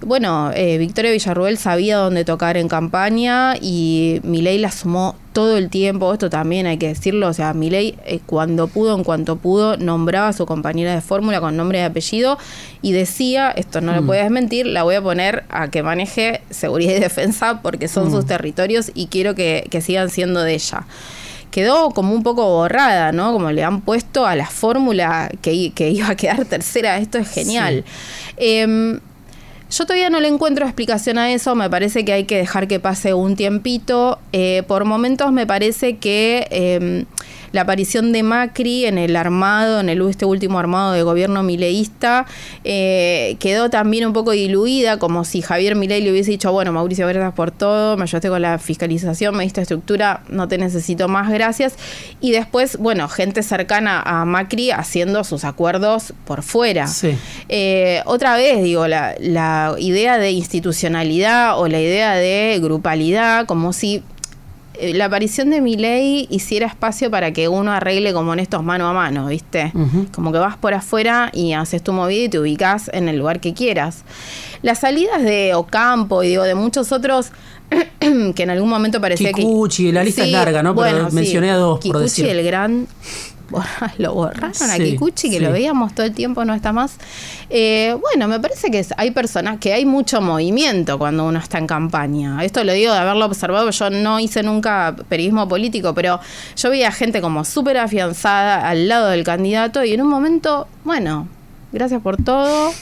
bueno, 0.00 0.50
eh, 0.54 0.78
Victoria 0.78 1.10
Villarruel 1.10 1.58
sabía 1.58 1.98
dónde 1.98 2.24
tocar 2.24 2.56
en 2.56 2.68
campaña 2.68 3.54
y 3.60 4.20
Milei 4.22 4.58
la 4.58 4.70
sumó 4.70 5.16
todo 5.38 5.56
el 5.56 5.70
tiempo, 5.70 6.12
esto 6.12 6.30
también 6.30 6.66
hay 6.66 6.78
que 6.78 6.88
decirlo, 6.88 7.28
o 7.28 7.32
sea, 7.32 7.54
Milei 7.54 7.96
eh, 8.04 8.18
cuando 8.26 8.66
pudo, 8.66 8.96
en 8.96 9.04
cuanto 9.04 9.36
pudo, 9.36 9.76
nombraba 9.76 10.26
a 10.26 10.32
su 10.32 10.46
compañera 10.46 10.92
de 10.92 11.00
fórmula 11.00 11.40
con 11.40 11.56
nombre 11.56 11.78
y 11.78 11.82
apellido 11.82 12.38
y 12.82 12.90
decía, 12.90 13.52
esto 13.52 13.80
no 13.80 13.94
lo 13.94 14.02
mm. 14.02 14.06
puedes 14.06 14.24
desmentir, 14.24 14.66
la 14.66 14.82
voy 14.82 14.96
a 14.96 15.00
poner 15.00 15.44
a 15.48 15.68
que 15.68 15.84
maneje 15.84 16.40
seguridad 16.50 16.96
y 16.96 16.98
defensa 16.98 17.62
porque 17.62 17.86
son 17.86 18.08
mm. 18.08 18.10
sus 18.10 18.26
territorios 18.26 18.90
y 18.96 19.06
quiero 19.06 19.36
que, 19.36 19.68
sigan 19.80 20.10
siendo 20.10 20.42
de 20.42 20.54
ella 20.54 20.88
quedó 21.52 21.90
como 21.90 22.14
un 22.14 22.24
poco 22.24 22.44
borrada, 22.44 23.12
¿no? 23.12 23.32
Como 23.32 23.52
le 23.52 23.62
han 23.62 23.80
puesto 23.82 24.26
a 24.26 24.34
la 24.34 24.46
fórmula 24.46 25.30
que, 25.40 25.52
iba 25.52 26.08
a 26.08 26.16
quedar 26.16 26.46
tercera. 26.46 26.98
Esto 26.98 27.18
es 27.18 27.30
genial. 27.30 27.84
Em, 28.36 28.98
yo 29.70 29.84
todavía 29.84 30.08
no 30.08 30.20
le 30.20 30.28
encuentro 30.28 30.64
explicación 30.64 31.18
a 31.18 31.32
eso, 31.32 31.54
me 31.54 31.68
parece 31.68 32.04
que 32.04 32.12
hay 32.12 32.24
que 32.24 32.36
dejar 32.36 32.68
que 32.68 32.80
pase 32.80 33.12
un 33.12 33.36
tiempito. 33.36 34.18
Eh, 34.32 34.62
por 34.66 34.84
momentos 34.84 35.30
me 35.32 35.46
parece 35.46 35.98
que 35.98 36.46
em, 36.50 37.04
la 37.52 37.62
aparición 37.62 38.12
de 38.12 38.22
Macri 38.22 38.86
en 38.86 38.98
el 38.98 39.16
armado, 39.16 39.80
en 39.80 39.88
el 39.88 40.00
este 40.08 40.24
último 40.24 40.58
armado 40.58 40.92
de 40.92 41.02
gobierno 41.02 41.42
mileísta, 41.42 42.26
eh, 42.64 43.36
quedó 43.40 43.68
también 43.68 44.06
un 44.06 44.12
poco 44.12 44.32
diluida, 44.32 44.98
como 44.98 45.24
si 45.24 45.42
Javier 45.42 45.74
Milei 45.74 46.02
le 46.02 46.10
hubiese 46.10 46.30
dicho, 46.30 46.52
bueno, 46.52 46.72
Mauricio, 46.72 47.06
gracias 47.06 47.34
por 47.34 47.50
todo, 47.50 47.96
me 47.96 48.04
ayudaste 48.04 48.28
con 48.28 48.40
la 48.42 48.58
fiscalización, 48.58 49.36
me 49.36 49.44
diste 49.44 49.60
estructura, 49.60 50.22
no 50.28 50.48
te 50.48 50.56
necesito 50.58 51.08
más, 51.08 51.30
gracias. 51.30 51.74
Y 52.20 52.32
después, 52.32 52.78
bueno, 52.78 53.08
gente 53.08 53.42
cercana 53.42 54.02
a 54.02 54.24
Macri 54.24 54.70
haciendo 54.70 55.24
sus 55.24 55.44
acuerdos 55.44 56.14
por 56.24 56.42
fuera. 56.42 56.86
Eh, 57.48 58.02
otra 58.06 58.36
vez, 58.36 58.62
digo, 58.62 58.86
la, 58.86 59.14
la 59.18 59.57
idea 59.78 60.18
de 60.18 60.30
institucionalidad 60.30 61.58
o 61.58 61.68
la 61.68 61.80
idea 61.80 62.14
de 62.14 62.58
grupalidad, 62.60 63.46
como 63.46 63.72
si 63.72 64.02
eh, 64.80 64.94
la 64.94 65.06
aparición 65.06 65.50
de 65.50 65.60
mi 65.60 65.76
ley 65.76 66.26
hiciera 66.30 66.66
espacio 66.66 67.10
para 67.10 67.32
que 67.32 67.48
uno 67.48 67.72
arregle 67.72 68.12
como 68.12 68.32
en 68.32 68.38
estos 68.38 68.62
mano 68.62 68.88
a 68.88 68.92
mano, 68.92 69.26
¿viste? 69.26 69.72
Como 70.12 70.30
que 70.30 70.38
vas 70.38 70.56
por 70.56 70.72
afuera 70.72 71.30
y 71.32 71.52
haces 71.52 71.82
tu 71.82 71.92
movida 71.92 72.24
y 72.24 72.28
te 72.28 72.38
ubicas 72.38 72.90
en 72.92 73.08
el 73.08 73.16
lugar 73.16 73.40
que 73.40 73.54
quieras. 73.54 74.04
Las 74.62 74.80
salidas 74.80 75.22
de 75.22 75.54
Ocampo 75.54 76.22
y 76.22 76.28
digo, 76.28 76.44
de 76.44 76.54
muchos 76.54 76.92
otros 76.92 77.32
que 78.00 78.42
en 78.42 78.50
algún 78.50 78.68
momento 78.68 79.00
parecía 79.00 79.32
que. 79.32 79.42
Kikuchi, 79.42 79.90
la 79.90 80.04
lista 80.04 80.24
es 80.24 80.30
larga, 80.30 80.62
¿no? 80.62 80.74
Pero 80.76 81.10
mencioné 81.10 81.50
a 81.50 81.56
dos, 81.56 81.80
por 81.80 81.98
decir. 81.98 82.26
el 82.26 82.44
gran 82.44 82.86
lo 83.98 84.14
borraron 84.14 84.70
a 84.70 84.76
Kikuchi, 84.76 85.30
que 85.30 85.40
lo 85.40 85.52
veíamos 85.52 85.94
todo 85.94 86.06
el 86.06 86.12
tiempo, 86.12 86.44
no 86.44 86.54
está 86.54 86.72
más. 86.72 86.96
Eh, 87.50 87.96
bueno, 88.00 88.28
me 88.28 88.38
parece 88.40 88.70
que 88.70 88.84
hay 88.96 89.10
personas, 89.10 89.58
que 89.58 89.72
hay 89.72 89.84
mucho 89.86 90.20
movimiento 90.20 90.98
cuando 90.98 91.26
uno 91.26 91.38
está 91.38 91.58
en 91.58 91.66
campaña. 91.66 92.44
Esto 92.44 92.62
lo 92.64 92.72
digo 92.72 92.92
de 92.92 92.98
haberlo 92.98 93.26
observado, 93.26 93.70
yo 93.70 93.90
no 93.90 94.20
hice 94.20 94.42
nunca 94.42 94.94
periodismo 95.08 95.48
político, 95.48 95.94
pero 95.94 96.20
yo 96.56 96.70
veía 96.70 96.92
gente 96.92 97.20
como 97.20 97.44
súper 97.44 97.78
afianzada 97.78 98.68
al 98.68 98.88
lado 98.88 99.08
del 99.08 99.24
candidato 99.24 99.84
y 99.84 99.94
en 99.94 100.02
un 100.02 100.08
momento, 100.08 100.68
bueno, 100.84 101.28
gracias 101.72 102.02
por 102.02 102.16
todo, 102.16 102.72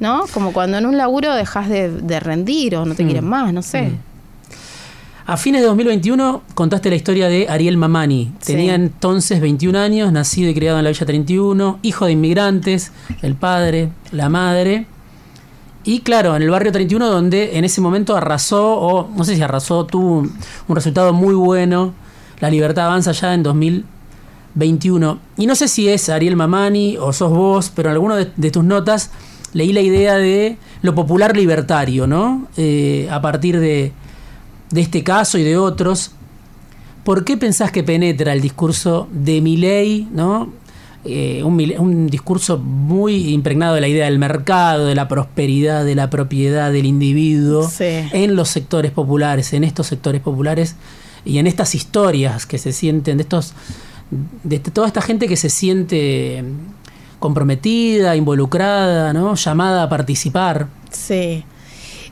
¿no? 0.00 0.24
Como 0.32 0.52
cuando 0.52 0.78
en 0.78 0.86
un 0.86 0.96
laburo 0.96 1.34
dejas 1.34 1.68
de, 1.68 2.20
rendir 2.20 2.76
o 2.76 2.84
no 2.84 2.94
te 2.94 3.04
mm. 3.04 3.06
quieren 3.06 3.24
más, 3.24 3.52
no 3.52 3.62
sé. 3.62 3.82
Mm. 3.82 4.09
A 5.30 5.36
fines 5.36 5.60
de 5.60 5.68
2021 5.68 6.42
contaste 6.56 6.90
la 6.90 6.96
historia 6.96 7.28
de 7.28 7.46
Ariel 7.48 7.76
Mamani. 7.76 8.32
Tenía 8.44 8.74
entonces 8.74 9.40
21 9.40 9.78
años, 9.78 10.10
nacido 10.10 10.50
y 10.50 10.54
criado 10.54 10.78
en 10.78 10.82
la 10.82 10.90
Villa 10.90 11.06
31, 11.06 11.78
hijo 11.82 12.06
de 12.06 12.10
inmigrantes, 12.10 12.90
el 13.22 13.36
padre, 13.36 13.92
la 14.10 14.28
madre. 14.28 14.88
Y 15.84 16.00
claro, 16.00 16.34
en 16.34 16.42
el 16.42 16.50
barrio 16.50 16.72
31 16.72 17.08
donde 17.08 17.56
en 17.56 17.64
ese 17.64 17.80
momento 17.80 18.16
arrasó, 18.16 18.74
o 18.74 19.08
no 19.16 19.22
sé 19.22 19.36
si 19.36 19.42
arrasó, 19.42 19.86
tuvo 19.86 20.18
un, 20.18 20.74
resultado 20.74 21.12
muy 21.12 21.34
bueno. 21.34 21.94
La 22.40 22.50
libertad 22.50 22.86
avanza 22.86 23.12
ya 23.12 23.32
en 23.32 23.44
2021. 23.44 25.20
Y 25.36 25.46
no 25.46 25.54
sé 25.54 25.68
si 25.68 25.88
es 25.88 26.08
Ariel 26.08 26.34
Mamani 26.34 26.96
o 26.96 27.12
sos 27.12 27.30
vos, 27.30 27.70
pero 27.72 27.90
en 27.90 27.92
alguna 27.92 28.16
de, 28.16 28.50
tus 28.50 28.64
notas 28.64 29.12
leí 29.52 29.72
la 29.72 29.80
idea 29.80 30.16
de 30.16 30.56
lo 30.82 30.96
popular 30.96 31.36
libertario, 31.36 32.08
¿no? 32.08 32.48
Eh, 32.56 33.08
a 33.12 33.22
partir 33.22 33.60
de, 33.60 33.92
de 34.70 34.80
este 34.80 35.02
caso 35.02 35.38
y 35.38 35.42
de 35.42 35.56
otros, 35.56 36.12
¿por 37.04 37.24
qué 37.24 37.36
pensás 37.36 37.72
que 37.72 37.82
penetra 37.82 38.32
el 38.32 38.40
discurso 38.40 39.08
de 39.12 39.40
Milley, 39.40 40.08
¿no? 40.12 40.60
Eh, 41.02 41.42
un, 41.42 42.08
discurso 42.08 42.58
muy 42.58 43.32
impregnado 43.32 43.74
de 43.74 43.80
la 43.80 43.88
idea 43.88 44.04
del 44.04 44.18
mercado, 44.18 44.84
de 44.84 44.94
la 44.94 45.08
prosperidad, 45.08 45.82
de 45.82 45.94
la 45.94 46.10
propiedad 46.10 46.70
del 46.70 46.84
individuo 46.84 47.70
en 47.78 48.36
los 48.36 48.50
sectores 48.50 48.90
populares, 48.90 49.54
en 49.54 49.64
estos 49.64 49.86
sectores 49.86 50.20
populares 50.20 50.76
y 51.24 51.38
en 51.38 51.46
estas 51.46 51.74
historias 51.74 52.44
que 52.44 52.58
se 52.58 52.72
sienten, 52.72 53.16
de 53.16 53.22
estos, 53.22 53.54
de 54.44 54.58
toda 54.58 54.86
esta 54.86 55.00
gente 55.00 55.26
que 55.26 55.38
se 55.38 55.48
siente 55.48 56.44
comprometida, 57.18 58.14
involucrada, 58.14 59.14
¿no? 59.14 59.36
llamada 59.36 59.84
a 59.84 59.88
participar. 59.88 60.66
Sí. 60.90 61.44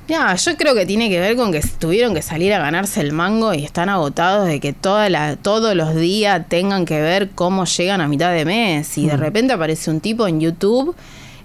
Ya, 0.08 0.34
yo 0.34 0.56
creo 0.56 0.74
que 0.74 0.86
tiene 0.86 1.10
que 1.10 1.20
ver 1.20 1.36
con 1.36 1.52
que 1.52 1.60
tuvieron 1.78 2.14
que 2.14 2.22
salir 2.22 2.54
a 2.54 2.58
ganarse 2.58 3.02
el 3.02 3.12
mango 3.12 3.52
y 3.52 3.62
están 3.62 3.90
agotados 3.90 4.46
de 4.48 4.58
que 4.58 4.72
toda 4.72 5.10
la, 5.10 5.36
todos 5.36 5.74
los 5.76 5.94
días 5.94 6.48
tengan 6.48 6.86
que 6.86 6.98
ver 6.98 7.28
cómo 7.34 7.66
llegan 7.66 8.00
a 8.00 8.08
mitad 8.08 8.32
de 8.32 8.46
mes. 8.46 8.96
Y 8.96 9.06
de 9.06 9.18
mm. 9.18 9.20
repente 9.20 9.52
aparece 9.52 9.90
un 9.90 10.00
tipo 10.00 10.26
en 10.26 10.40
YouTube 10.40 10.96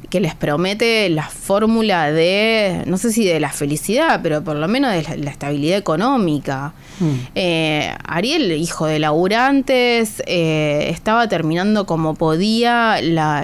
que 0.09 0.21
les 0.21 0.35
promete 0.35 1.09
la 1.09 1.27
fórmula 1.27 2.11
de, 2.11 2.83
no 2.85 2.97
sé 2.97 3.11
si 3.11 3.25
de 3.25 3.39
la 3.39 3.51
felicidad, 3.51 4.19
pero 4.23 4.43
por 4.43 4.55
lo 4.55 4.67
menos 4.67 4.93
de 4.93 5.17
la, 5.17 5.31
estabilidad 5.31 5.77
económica. 5.77 6.73
Mm. 6.99 7.11
Eh, 7.35 7.93
Ariel, 8.05 8.51
hijo 8.51 8.85
de 8.85 8.99
laburantes, 8.99 10.21
eh, 10.25 10.87
estaba 10.89 11.27
terminando 11.27 11.85
como 11.85 12.13
podía 12.13 12.97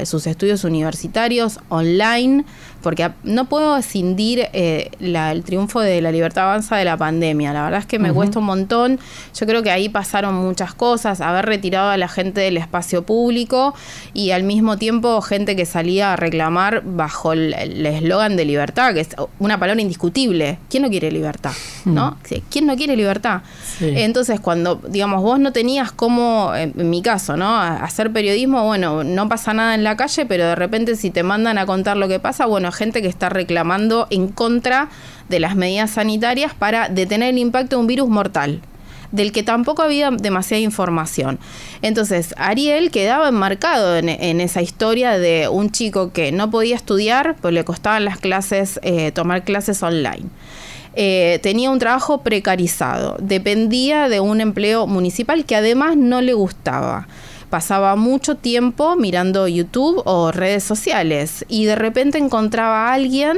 sus 0.05 0.27
estudios 0.27 0.63
universitarios 0.63 1.59
online 1.69 2.45
porque 2.81 3.11
no 3.23 3.45
puedo 3.45 3.77
escindir 3.77 4.47
eh, 4.53 4.89
el 4.99 5.43
triunfo 5.43 5.81
de 5.81 6.01
la 6.01 6.11
libertad 6.11 6.45
avanza 6.45 6.77
de 6.77 6.85
la 6.85 6.97
pandemia. 6.97 7.53
La 7.53 7.63
verdad 7.63 7.79
es 7.79 7.85
que 7.85 7.99
me 7.99 8.11
cuesta 8.13 8.39
un 8.39 8.45
montón. 8.45 8.99
Yo 9.37 9.45
creo 9.45 9.63
que 9.63 9.71
ahí 9.71 9.89
pasaron 9.89 10.35
muchas 10.35 10.73
cosas, 10.73 11.21
haber 11.21 11.45
retirado 11.45 11.89
a 11.89 11.97
la 11.97 12.07
gente 12.07 12.41
del 12.41 12.57
espacio 12.57 13.03
público 13.03 13.73
y 14.13 14.31
al 14.31 14.43
mismo 14.43 14.77
tiempo 14.77 15.21
gente 15.21 15.55
que 15.55 15.65
salía 15.65 16.13
a 16.13 16.15
reclamar 16.15 16.83
bajo 16.85 17.33
el 17.33 17.53
eslogan 17.85 18.35
de 18.37 18.45
libertad, 18.45 18.93
que 18.93 19.01
es 19.01 19.09
una 19.39 19.59
palabra 19.59 19.81
indiscutible. 19.81 20.59
¿Quién 20.69 20.83
no 20.83 20.89
quiere 20.89 21.11
libertad? 21.11 21.51
Hmm. 21.85 21.93
¿No? 21.93 22.17
¿Quién 22.49 22.65
no 22.65 22.75
quiere 22.75 22.95
libertad? 22.95 23.41
Entonces, 23.81 24.39
cuando, 24.39 24.81
digamos, 24.87 25.21
vos 25.21 25.39
no 25.39 25.51
tenías 25.51 25.91
cómo, 25.91 26.53
en 26.55 26.89
mi 26.89 27.01
caso, 27.01 27.37
¿no? 27.37 27.59
Hacer 27.59 28.11
periodismo, 28.11 28.65
bueno, 28.65 29.03
no 29.03 29.29
pasa 29.29 29.53
nada 29.53 29.75
en 29.75 29.83
la 29.83 29.95
calle, 29.95 30.25
pero 30.25 30.45
de 30.45 30.55
repente 30.55 30.95
si 30.95 31.11
te 31.11 31.23
mandan 31.23 31.57
a 31.57 31.65
contar 31.65 31.97
lo 31.97 32.07
que 32.07 32.19
pasa, 32.19 32.45
bueno, 32.45 32.68
gente 32.71 33.01
que 33.01 33.07
está 33.07 33.29
reclamando 33.29 34.07
en 34.09 34.27
contra 34.27 34.89
de 35.29 35.39
las 35.39 35.55
medidas 35.55 35.91
sanitarias 35.91 36.53
para 36.53 36.89
detener 36.89 37.29
el 37.29 37.37
impacto 37.37 37.75
de 37.75 37.81
un 37.81 37.87
virus 37.87 38.09
mortal 38.09 38.61
del 39.11 39.31
que 39.31 39.43
tampoco 39.43 39.81
había 39.81 40.11
demasiada 40.11 40.61
información. 40.61 41.39
Entonces, 41.81 42.33
Ariel 42.37 42.91
quedaba 42.91 43.29
enmarcado 43.29 43.97
en, 43.97 44.09
esa 44.39 44.61
historia 44.61 45.17
de 45.17 45.47
un 45.47 45.71
chico 45.71 46.11
que 46.11 46.31
no 46.31 46.51
podía 46.51 46.75
estudiar, 46.75 47.35
pues 47.41 47.53
le 47.53 47.63
costaban 47.63 48.05
las 48.05 48.19
clases, 48.19 48.79
eh, 48.83 49.11
tomar 49.11 49.43
clases 49.43 49.81
online. 49.81 50.27
Eh, 50.95 51.39
tenía 51.41 51.69
un 51.69 51.79
trabajo 51.79 52.21
precarizado, 52.21 53.15
dependía 53.19 54.09
de 54.09 54.19
un 54.19 54.41
empleo 54.41 54.87
municipal 54.87 55.45
que 55.45 55.55
además 55.55 55.95
no 55.95 56.21
le 56.21 56.33
gustaba 56.33 57.07
pasaba 57.49 57.95
mucho 57.95 58.35
tiempo 58.35 58.95
mirando 58.95 59.47
YouTube 59.47 60.01
o 60.05 60.31
redes 60.31 60.63
sociales 60.63 61.45
y 61.47 61.65
de 61.65 61.75
repente 61.75 62.17
encontraba 62.17 62.87
a 62.87 62.93
alguien 62.93 63.37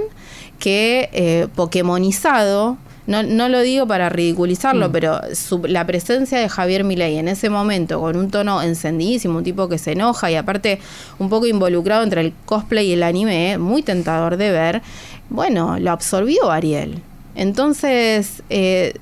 que 0.60 1.10
eh, 1.14 1.48
pokemonizado, 1.56 2.78
no, 3.08 3.24
no, 3.24 3.50
lo 3.50 3.62
digo 3.62 3.88
para 3.88 4.10
ridiculizarlo, 4.10 4.90
mm. 4.90 4.92
pero 4.92 5.20
la 5.64 5.88
presencia 5.88 6.40
de 6.40 6.48
Javier 6.48 6.84
Milei 6.84 7.18
en 7.18 7.28
ese 7.28 7.50
momento, 7.50 8.00
con 8.00 8.16
un 8.16 8.30
tono 8.30 8.62
encendidísimo, 8.62 9.40
un 9.40 9.44
tipo 9.44 9.68
que 9.68 9.80
se 9.80 9.94
enoja 9.94 10.30
y 10.30 10.36
aparte 10.36 10.80
un 11.18 11.30
poco 11.30 11.48
involucrado 11.48 12.04
entre 12.04 12.22
el 12.22 12.34
cosplay 12.46 12.90
y 12.90 12.94
el 12.94 13.04
anime, 13.04 13.58
muy 13.58 13.82
tentador 13.82 14.38
de 14.38 14.52
ver, 14.52 14.82
bueno, 15.30 15.80
lo 15.80 15.92
absorbió 15.92 16.52
Ariel. 16.52 17.02
Entonces, 17.36 18.44
eh, 18.50 18.94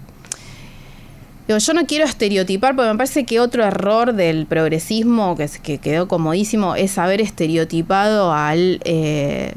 yo 1.58 1.74
no 1.74 1.86
quiero 1.86 2.06
estereotipar, 2.06 2.76
porque 2.76 2.92
me 2.92 2.98
parece 2.98 3.26
que 3.26 3.40
otro 3.40 3.64
error 3.64 4.14
del 4.14 4.46
progresismo 4.46 5.36
que, 5.36 5.50
que 5.64 5.80
quedó 5.80 6.08
comodísimo 6.08 6.76
es 6.76 6.98
haber 6.98 7.22
estereotipado 7.22 8.32
al, 8.34 8.80
eh, 8.86 9.54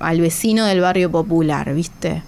al 0.00 0.20
vecino 0.20 0.64
del 0.66 0.80
barrio 0.80 1.10
popular, 1.10 1.72
¿viste? 1.74 2.22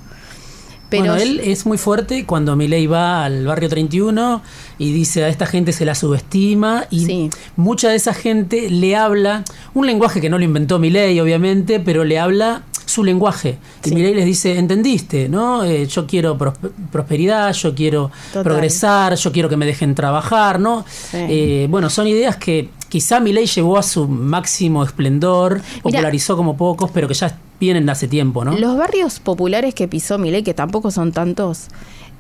Pero 0.89 1.05
bueno, 1.07 1.17
él 1.23 1.41
es 1.43 1.65
muy 1.65 1.79
fuerte 1.79 2.27
cuando 2.27 2.55
Milei 2.55 2.87
va 2.87 3.25
al 3.25 3.47
barrio 3.47 3.71
31 3.71 4.43
y 4.79 4.93
dice 4.93 5.25
a 5.25 5.29
esta 5.29 5.47
gente 5.47 5.73
se 5.73 5.87
la 5.87 5.95
subestima 5.95 6.85
y 6.91 7.07
Sí. 7.07 7.31
mucha 7.57 7.89
de 7.89 7.97
esa 7.97 8.13
gente 8.13 8.69
le 8.69 8.95
habla 8.95 9.43
un 9.73 9.87
lenguaje 9.87 10.21
que 10.21 10.29
no 10.29 10.37
lo 10.37 10.45
inventó 10.45 10.79
Milei, 10.79 11.19
obviamente, 11.19 11.81
pero 11.81 12.05
le 12.05 12.19
habla 12.19 12.63
su 12.85 13.05
lenguaje. 13.05 13.59
Y 13.85 13.89
Sí. 13.89 13.95
Milei 13.95 14.15
les 14.15 14.25
dice, 14.25 14.59
entendiste, 14.59 15.29
¿no? 15.29 15.65
Eh, 15.65 15.87
yo 15.87 16.07
quiero 16.07 16.37
prospe- 16.39 16.71
prosperidad, 16.91 17.53
yo 17.53 17.75
quiero 17.75 18.11
Total. 18.29 18.43
progresar, 18.45 19.15
yo 19.17 19.33
quiero 19.33 19.49
que 19.49 19.57
me 19.57 19.67
dejen 19.67 19.95
trabajar, 19.95 20.59
¿no? 20.61 20.85
Sí. 20.89 21.17
Eh, 21.19 21.67
bueno, 21.71 21.91
son 21.91 22.07
ideas 22.07 22.37
que 22.37 22.69
quizá 22.89 23.21
Milei 23.21 23.47
llevó 23.47 23.79
a 23.79 23.83
su 23.83 24.07
máximo 24.09 24.85
esplendor, 24.85 25.61
popularizó 25.83 26.37
como 26.37 26.57
pocos, 26.57 26.91
pero 26.93 27.09
que 27.09 27.15
ya 27.15 27.39
vienen 27.61 27.87
de 27.87 27.93
hace 27.93 28.09
tiempo, 28.09 28.45
¿no? 28.45 28.53
Los 28.59 28.77
barrios 28.77 29.21
populares 29.21 29.75
que 29.75 29.89
pisó 29.89 30.19
Milei, 30.19 30.43
que 30.43 30.53
tampoco 30.55 30.91
son 30.91 31.13
tantos, 31.13 31.69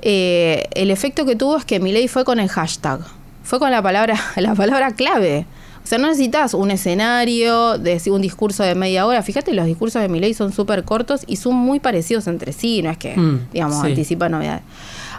eh, 0.02 0.68
el 0.74 0.90
efecto 0.90 1.24
que 1.24 1.36
tuvo 1.36 1.56
es 1.56 1.64
que 1.64 1.78
Milei 1.80 2.08
fue 2.08 2.24
con 2.24 2.40
el 2.40 2.48
hashtag, 2.48 3.00
fue 3.44 3.58
con 3.58 3.70
la 3.70 3.82
palabra, 3.82 4.14
la 4.36 4.54
palabra 4.54 4.92
clave. 4.92 5.46
O 5.84 5.86
sea, 5.86 5.98
no 5.98 6.06
necesitas 6.08 6.54
un 6.54 6.70
escenario, 6.70 7.76
de 7.78 8.00
un 8.10 8.22
discurso 8.22 8.62
de 8.62 8.74
media 8.74 9.04
hora. 9.06 9.22
Fíjate, 9.22 9.52
los 9.52 9.66
discursos 9.66 10.00
de 10.00 10.08
Milei 10.08 10.32
son 10.34 10.52
súper 10.52 10.84
cortos 10.84 11.22
y 11.26 11.36
son 11.36 11.54
muy 11.56 11.80
parecidos 11.80 12.26
entre 12.28 12.52
sí, 12.52 12.82
no 12.82 12.90
es 12.90 12.98
que, 12.98 13.16
Mm, 13.16 13.48
digamos, 13.52 13.80
sí. 13.80 13.88
anticipa 13.88 14.28
novedades. 14.28 14.62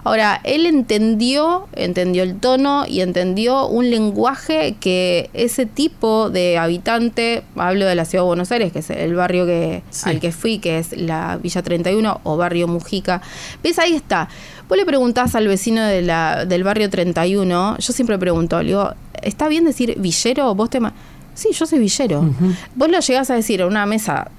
Ahora, 0.05 0.41
él 0.43 0.65
entendió, 0.65 1.67
entendió 1.73 2.23
el 2.23 2.37
tono 2.37 2.83
y 2.85 2.99
entendió 2.99 3.67
un 3.67 3.89
lenguaje 3.89 4.75
que 4.81 5.29
ese 5.33 5.65
tipo 5.65 6.29
de 6.29 6.57
habitante, 6.57 7.43
hablo 7.55 7.85
de 7.85 7.95
la 7.95 8.03
ciudad 8.03 8.23
de 8.23 8.27
Buenos 8.27 8.51
Aires, 8.51 8.73
que 8.73 8.79
es 8.79 8.89
el 8.89 9.15
barrio 9.15 9.45
que, 9.45 9.81
Sí. 9.91 10.09
al 10.09 10.19
que 10.19 10.33
fui, 10.33 10.59
que 10.59 10.79
es 10.79 10.91
la 10.97 11.37
Villa 11.41 11.61
31 11.61 12.19
o 12.23 12.35
barrio 12.35 12.67
Mujica. 12.67 13.21
¿Ves? 13.63 13.79
Ahí 13.79 13.93
está. 13.93 14.27
Vos 14.73 14.77
le 14.79 14.87
preguntás 14.87 15.35
al 15.35 15.47
vecino 15.47 15.83
de 15.83 16.01
la, 16.01 16.45
del 16.47 16.63
barrio 16.63 16.89
31, 16.89 17.77
yo 17.77 17.93
siempre 17.93 18.17
pregunto, 18.17 18.59
le 18.59 18.69
digo, 18.69 18.91
¿está 19.21 19.47
bien 19.47 19.65
decir 19.65 19.93
villero? 19.99 20.55
Vos 20.55 20.71
te... 20.71 20.79
ma-?" 20.79 20.93
Sí, 21.35 21.49
yo 21.53 21.67
soy 21.67 21.77
villero. 21.77 22.27
Vos 22.73 22.89
lo 22.89 22.99
llegás 22.99 23.29
a 23.29 23.35
decir 23.35 23.61
a 23.61 23.67
una 23.67 23.85
mesa 23.85 24.31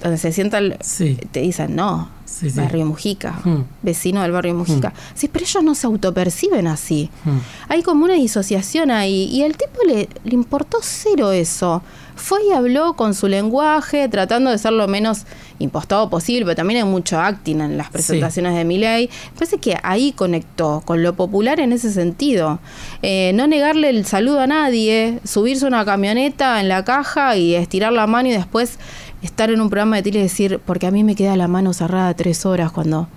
donde 0.00 0.16
se 0.16 0.30
sienta 0.30 0.58
el... 0.58 0.76
Sí. 0.80 1.18
Te 1.32 1.40
dicen, 1.40 1.74
no, 1.74 2.08
Sí, 2.24 2.50
sí. 2.50 2.56
barrio 2.60 2.86
Mujica, 2.86 3.40
Mm. 3.44 3.64
vecino 3.82 4.22
del 4.22 4.30
barrio 4.30 4.54
Mujica. 4.54 4.92
Sí, 5.14 5.26
pero 5.26 5.44
ellos 5.44 5.64
no 5.64 5.74
se 5.74 5.88
autoperciben 5.88 6.68
así. 6.68 7.10
Mm. 7.24 7.38
Hay 7.70 7.82
como 7.82 8.04
una 8.04 8.14
disociación 8.14 8.92
ahí. 8.92 9.24
Y 9.24 9.42
el 9.42 9.56
tipo 9.56 9.80
le, 9.88 10.08
le 10.22 10.34
importó 10.34 10.78
cero 10.82 11.32
eso. 11.32 11.82
Fue 12.16 12.44
y 12.46 12.52
habló 12.52 12.94
con 12.94 13.14
su 13.14 13.26
lenguaje, 13.26 14.08
tratando 14.08 14.50
de 14.50 14.58
ser 14.58 14.72
lo 14.72 14.86
menos 14.86 15.24
impostado 15.58 16.08
posible, 16.10 16.44
pero 16.44 16.56
también 16.56 16.84
hay 16.84 16.88
mucho 16.88 17.18
acting 17.18 17.60
en 17.60 17.76
las 17.76 17.90
presentaciones 17.90 18.54
de 18.54 18.64
Milei. 18.64 19.10
Parece 19.34 19.58
que 19.58 19.76
ahí 19.82 20.12
conectó 20.12 20.82
con 20.84 21.02
lo 21.02 21.14
popular 21.14 21.58
en 21.58 21.72
ese 21.72 21.92
sentido. 21.92 22.60
Eh, 23.02 23.32
no 23.34 23.46
negarle 23.46 23.90
el 23.90 24.06
saludo 24.06 24.40
a 24.40 24.46
nadie, 24.46 25.18
subirse 25.24 25.64
a 25.64 25.68
una 25.68 25.84
camioneta 25.84 26.60
en 26.60 26.68
la 26.68 26.84
caja 26.84 27.36
y 27.36 27.54
estirar 27.54 27.92
la 27.92 28.06
mano 28.06 28.28
y 28.28 28.32
después 28.32 28.78
estar 29.22 29.50
en 29.50 29.60
un 29.60 29.68
programa 29.68 29.96
de 29.96 30.02
tele 30.04 30.20
y 30.20 30.22
decir, 30.22 30.60
porque 30.64 30.86
a 30.86 30.90
mí 30.92 31.02
me 31.02 31.16
queda 31.16 31.36
la 31.36 31.48
mano 31.48 31.72
cerrada 31.72 32.14
tres 32.14 32.46
horas 32.46 32.70
cuando... 32.70 33.08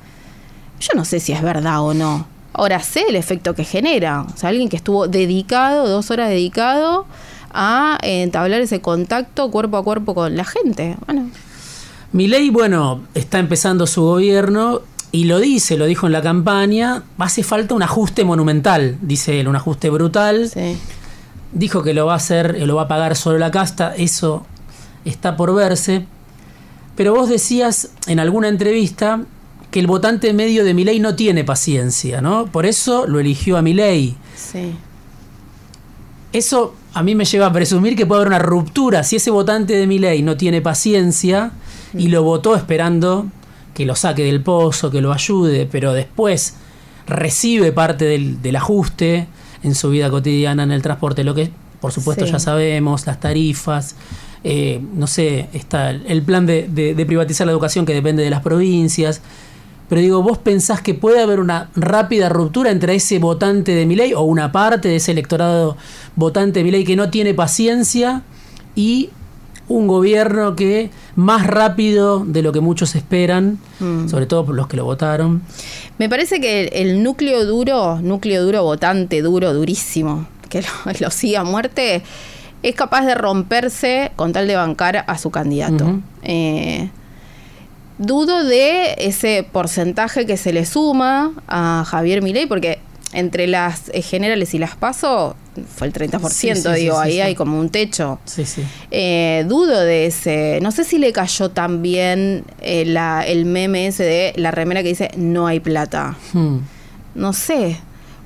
Yo 0.79 0.89
no 0.95 1.05
sé 1.05 1.19
si 1.19 1.33
es 1.33 1.41
verdad 1.41 1.81
o 1.81 1.93
no. 1.93 2.27
Ahora 2.53 2.79
sé 2.79 3.03
el 3.09 3.15
efecto 3.15 3.55
que 3.55 3.63
genera. 3.63 4.21
O 4.21 4.37
sea, 4.37 4.49
alguien 4.49 4.69
que 4.69 4.77
estuvo 4.77 5.07
dedicado, 5.07 5.87
dos 5.87 6.11
horas 6.11 6.29
dedicado 6.29 7.05
a 7.51 7.97
eh, 8.01 8.23
entablar 8.23 8.61
ese 8.61 8.81
contacto 8.81 9.49
cuerpo 9.51 9.77
a 9.77 9.83
cuerpo 9.83 10.13
con 10.13 10.35
la 10.35 10.45
gente. 10.45 10.97
Bueno, 11.05 11.29
Milei, 12.11 12.49
bueno, 12.49 13.01
está 13.13 13.39
empezando 13.39 13.85
su 13.85 14.01
gobierno 14.01 14.81
y 15.11 15.25
lo 15.25 15.39
dice, 15.39 15.77
lo 15.77 15.85
dijo 15.85 16.07
en 16.07 16.13
la 16.13 16.21
campaña, 16.21 17.03
hace 17.17 17.43
falta 17.43 17.73
un 17.75 17.83
ajuste 17.83 18.23
monumental, 18.23 18.97
dice 19.01 19.39
él, 19.39 19.47
un 19.47 19.55
ajuste 19.55 19.89
brutal. 19.89 20.49
sí. 20.49 20.77
Dijo 21.53 21.81
que 21.81 21.93
lo 21.93 22.05
va 22.05 22.13
a 22.13 22.17
hacer, 22.17 22.61
lo 22.67 22.75
va 22.75 22.83
a 22.83 22.87
pagar 22.89 23.15
solo 23.15 23.37
la 23.37 23.51
casta, 23.51 23.95
eso 23.95 24.45
está 25.05 25.37
por 25.37 25.55
verse. 25.55 26.05
Pero 26.97 27.15
vos 27.15 27.29
decías 27.29 27.91
en 28.05 28.19
alguna 28.19 28.49
entrevista 28.49 29.23
que 29.71 29.79
el 29.79 29.87
votante 29.87 30.33
medio 30.33 30.65
de 30.65 30.73
Milei 30.73 30.99
no 30.99 31.15
tiene 31.15 31.43
paciencia, 31.43 32.21
¿no? 32.21 32.47
Por 32.47 32.65
eso 32.65 33.07
lo 33.07 33.19
eligió 33.19 33.57
a 33.57 33.61
Milei. 33.61 34.17
Sí. 34.35 34.75
Eso 36.33 36.75
a 36.97 37.03
mí 37.03 37.15
me 37.15 37.25
lleva 37.25 37.47
a 37.47 37.53
presumir 37.53 37.95
que 37.95 38.05
puede 38.05 38.21
haber 38.21 38.27
una 38.29 38.39
ruptura 38.39 39.03
si 39.03 39.15
ese 39.17 39.29
votante 39.31 39.75
de 39.75 39.87
mi 39.87 39.99
ley 39.99 40.21
no 40.23 40.35
tiene 40.37 40.61
paciencia 40.61 41.51
y 41.93 42.07
lo 42.07 42.23
votó 42.23 42.55
esperando 42.55 43.27
que 43.73 43.85
lo 43.85 43.95
saque 43.95 44.23
del 44.23 44.41
pozo, 44.41 44.89
que 44.89 45.01
lo 45.01 45.13
ayude, 45.13 45.67
pero 45.71 45.93
después 45.93 46.55
recibe 47.07 47.71
parte 47.71 48.05
del, 48.05 48.41
del 48.41 48.55
ajuste 48.55 49.27
en 49.63 49.75
su 49.75 49.89
vida 49.89 50.09
cotidiana, 50.09 50.63
en 50.63 50.71
el 50.71 50.81
transporte, 50.81 51.23
lo 51.23 51.33
que 51.35 51.51
por 51.79 51.91
supuesto 51.91 52.25
Sí. 52.25 52.31
ya 52.31 52.39
sabemos, 52.39 53.05
las 53.05 53.19
tarifas, 53.19 53.95
eh, 54.43 54.81
no 54.95 55.05
sé, 55.07 55.47
está 55.53 55.91
el 55.91 56.03
el 56.07 56.21
plan 56.23 56.45
de, 56.45 56.67
de- 56.67 56.95
de 56.95 57.05
privatizar 57.05 57.45
la 57.45 57.53
educación 57.53 57.85
que 57.85 57.93
depende 57.93 58.23
de 58.23 58.29
las 58.31 58.41
provincias. 58.41 59.21
Pero 59.89 60.01
digo, 60.01 60.21
¿vos 60.21 60.37
pensás 60.37 60.81
que 60.81 60.93
puede 60.93 61.21
haber 61.21 61.39
una 61.39 61.69
rápida 61.75 62.27
ruptura 62.29 62.71
entre 62.71 62.95
ese 62.95 63.19
votante 63.19 63.73
de 63.73 63.85
Milei 63.85 64.13
o 64.13 64.21
una 64.21 64.51
parte 64.51 64.89
de 64.89 64.97
ese 64.97 65.11
electorado 65.13 65.77
votante 66.15 66.59
de 66.59 66.63
Milei 66.65 66.83
que 66.83 66.95
no 66.97 67.09
tiene 67.09 67.33
paciencia 67.33 68.23
y 68.75 69.09
un 69.69 69.87
gobierno 69.87 70.55
que 70.55 70.91
más 71.15 71.45
rápido 71.47 72.23
de 72.25 72.41
lo 72.41 72.51
que 72.53 72.59
muchos 72.61 72.95
esperan, 72.95 73.59
Mm. 73.79 74.07
sobre 74.09 74.25
todo 74.25 74.45
por 74.45 74.55
los 74.55 74.67
que 74.67 74.77
lo 74.77 74.85
votaron? 74.85 75.41
Me 75.97 76.09
parece 76.09 76.39
que 76.41 76.63
el, 76.67 76.69
el 76.89 77.03
núcleo 77.03 77.45
duro, 77.45 77.99
núcleo 78.01 78.43
duro 78.43 78.63
votante, 78.63 79.21
duro, 79.21 79.53
durísimo, 79.53 80.27
que 80.49 80.61
lo, 80.61 80.67
lo 80.99 81.11
siga 81.11 81.41
a 81.41 81.43
muerte, 81.43 82.01
es 82.63 82.75
capaz 82.75 83.05
de 83.05 83.15
romperse 83.15 84.11
con 84.15 84.33
tal 84.33 84.47
de 84.47 84.55
bancar 84.55 85.03
a 85.07 85.17
su 85.17 85.29
candidato. 85.31 85.99
Eh, 86.23 86.89
dudo 87.97 88.43
de 88.43 88.95
ese 88.99 89.47
porcentaje 89.51 90.25
que 90.25 90.37
se 90.37 90.53
le 90.53 90.65
suma 90.65 91.31
a 91.47 91.83
Javier 91.87 92.21
Milei, 92.21 92.45
porque 92.45 92.79
entre 93.13 93.47
las 93.47 93.89
eh, 93.93 94.01
generales 94.01 94.53
y 94.53 94.59
las 94.59 94.75
PASO 94.75 95.35
fue 95.75 95.87
el 95.87 95.93
30%, 95.93 96.29
Sí, 96.29 96.51
digo, 96.81 96.95
sí, 96.95 97.01
ahí 97.09 97.21
hay 97.21 97.35
como 97.35 97.57
un 97.59 97.69
techo. 97.69 98.19
Sí, 98.25 98.45
sí. 98.45 98.63
Eh, 98.91 99.45
dudo 99.47 99.79
de 99.81 100.05
ese. 100.07 100.59
No 100.61 100.71
sé 100.71 100.83
si 100.83 100.97
le 100.99 101.11
cayó 101.13 101.49
también 101.49 102.43
eh, 102.61 102.83
la- 102.85 103.25
el 103.25 103.45
meme 103.45 103.87
ese 103.87 104.03
de 104.03 104.33
la 104.35 104.51
remera 104.51 104.83
que 104.83 104.89
dice 104.89 105.09
no 105.17 105.47
hay 105.47 105.59
plata. 105.59 106.15
Hmm. 106.33 106.57
No 107.15 107.33
sé. 107.33 107.79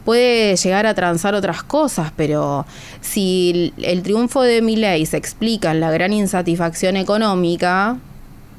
Puede 0.03 0.55
llegar 0.55 0.87
a 0.87 0.95
transar 0.95 1.35
otras 1.35 1.61
cosas, 1.61 2.11
pero 2.17 2.65
si 3.01 3.71
el, 3.77 3.85
el 3.85 4.01
triunfo 4.01 4.41
de 4.41 4.63
Milei 4.63 5.05
se 5.05 5.15
explica 5.15 5.69
en 5.71 5.79
la 5.79 5.91
gran 5.91 6.11
insatisfacción 6.11 6.97
económica, 6.97 7.97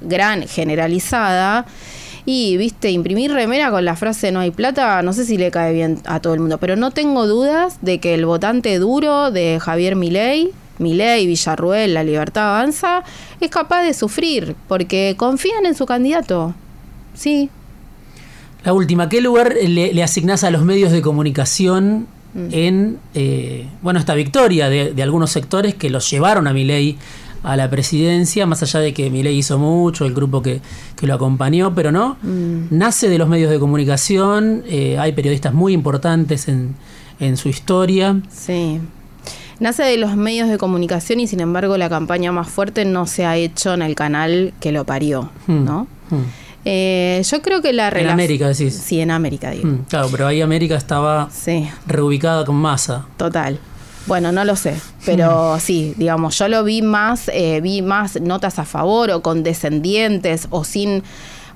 gran 0.05 0.47
generalizada, 0.47 1.67
y 2.25 2.57
viste, 2.57 2.91
imprimir 2.91 3.33
remera 3.33 3.71
con 3.71 3.85
la 3.85 3.97
frase 3.97 4.31
no 4.31 4.41
hay 4.41 4.53
plata, 4.53 5.03
no 5.03 5.13
sé 5.13 5.25
si 5.25 5.37
le 5.37 5.51
cae 5.51 5.73
bien 5.73 5.99
a 6.05 6.21
todo 6.21 6.35
el 6.35 6.41
mundo, 6.41 6.59
pero 6.59 6.77
no 6.77 6.93
tengo 6.93 7.27
dudas 7.27 7.79
de 7.83 7.99
que 7.99 8.15
el 8.15 8.27
votante 8.27 8.79
duro 8.79 9.31
de 9.33 9.59
Javier 9.61 9.97
Milei, 9.97 10.53
Milei, 10.79 11.27
Villarruel, 11.27 11.95
La 11.95 12.05
Libertad 12.05 12.57
Avanza, 12.57 13.03
es 13.41 13.51
capaz 13.51 13.83
de 13.83 13.93
sufrir, 13.93 14.55
porque 14.69 15.15
confían 15.17 15.67
en 15.67 15.75
su 15.75 15.85
candidato. 15.85 16.55
Sí, 17.15 17.51
La 18.65 18.73
última, 18.73 19.09
¿qué 19.09 19.21
lugar 19.21 19.55
le, 19.61 19.93
le 19.93 20.03
asignás 20.03 20.45
a 20.45 20.51
los 20.51 20.63
medios 20.63 20.93
de 20.93 21.03
comunicación 21.03 22.07
en 22.35 22.99
eh, 23.13 23.67
bueno 23.83 24.01
esta 24.01 24.15
victoria 24.15 24.71
de, 24.71 24.95
de 24.95 25.03
algunos 25.03 25.31
sectores 25.31 25.75
que 25.75 25.91
los 25.91 26.09
llevaron 26.11 26.47
a 26.47 26.55
Milei 26.55 26.97
a 27.43 27.57
la 27.57 27.69
presidencia, 27.71 28.47
más 28.47 28.63
allá 28.63 28.81
de 28.81 28.95
que 28.95 29.11
Milei 29.11 29.37
hizo 29.39 29.59
mucho, 29.59 30.05
el 30.05 30.15
grupo 30.15 30.43
que, 30.43 30.61
que 30.97 31.07
lo 31.07 31.15
acompañó, 31.15 31.75
pero 31.75 31.91
no, 31.93 32.17
nace 32.71 33.09
de 33.09 33.19
los 33.19 33.29
medios 33.29 33.51
de 33.51 33.59
comunicación, 33.59 34.63
eh, 34.67 34.97
hay 34.99 35.13
periodistas 35.13 35.53
muy 35.53 35.73
importantes 35.73 36.49
en, 36.49 36.75
en 37.21 37.37
su 37.37 37.49
historia. 37.49 38.21
Sí. 38.31 38.81
Nace 39.61 39.83
de 39.85 39.97
los 39.97 40.17
medios 40.17 40.49
de 40.49 40.59
comunicación 40.59 41.21
y 41.21 41.27
sin 41.27 41.41
embargo 41.41 41.77
la 41.79 41.89
campaña 41.89 42.33
más 42.33 42.49
fuerte 42.49 42.85
no 42.85 43.07
se 43.07 43.27
ha 43.27 43.37
hecho 43.37 43.75
en 43.75 43.83
el 43.83 43.95
canal 43.95 44.53
que 44.61 44.73
lo 44.73 44.85
parió, 44.85 45.31
Hmm. 45.47 45.65
¿no? 45.65 45.87
Hmm. 46.11 46.23
Eh, 46.65 47.21
yo 47.29 47.43
creo 47.43 47.61
que 47.61 47.73
la 47.73 47.89
En. 47.89 48.09
América 48.09 48.47
decís. 48.49 48.75
Sí, 48.75 49.01
en 49.01 49.11
América, 49.11 49.51
digo. 49.51 49.67
Hmm, 49.69 49.85
claro, 49.89 50.09
pero 50.13 50.29
ahí 50.29 50.41
América 50.41 50.77
estaba 50.77 51.29
Sí, 51.33 51.69
reubicada 51.87 52.45
con 52.45 52.55
masa. 52.57 53.07
total. 53.17 53.59
Bueno, 54.07 54.33
no 54.33 54.45
lo 54.45 54.57
sé, 54.57 54.75
pero 55.05 55.59
sí, 55.61 55.95
digamos, 55.97 56.37
yo 56.37 56.49
lo 56.49 56.65
vi 56.65 56.83
más, 56.83 57.29
eh, 57.29 57.61
vi 57.63 57.83
más 57.83 58.21
notas 58.21 58.59
a 58.59 58.65
favor 58.65 59.11
o 59.13 59.23
con 59.23 59.43
descendientes 59.45 60.49
o 60.51 60.65
sin 60.65 61.05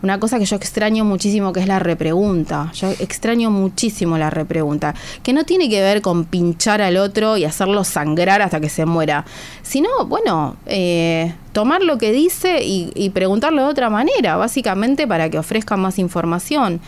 una 0.02 0.20
cosa 0.20 0.38
que 0.38 0.44
yo 0.44 0.56
extraño 0.56 1.04
muchísimo, 1.04 1.52
que 1.52 1.60
es 1.60 1.66
la 1.66 1.78
repregunta. 1.78 2.70
Yo 2.74 2.90
extraño 2.90 3.50
muchísimo 3.50 4.18
la 4.18 4.30
repregunta, 4.30 4.94
que 5.22 5.32
no 5.32 5.44
tiene 5.44 5.68
que 5.68 5.80
ver 5.80 6.02
con 6.02 6.24
pinchar 6.24 6.82
al 6.82 6.96
otro 6.96 7.36
y 7.36 7.44
hacerlo 7.44 7.82
sangrar 7.82 8.42
hasta 8.42 8.60
que 8.60 8.68
se 8.68 8.86
muera, 8.86 9.24
sino, 9.62 9.88
bueno, 10.06 10.56
eh, 10.66 11.34
tomar 11.52 11.82
lo 11.82 11.98
que 11.98 12.12
dice 12.12 12.60
y, 12.62 13.10
preguntarlo 13.10 13.62
de 13.62 13.68
otra 13.68 13.88
manera, 13.88 14.36
básicamente 14.36 15.06
para 15.06 15.30
que 15.30 15.38
ofrezca 15.38 15.76
más 15.76 15.98
información. 15.98 16.80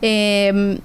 Eh, 0.00 0.78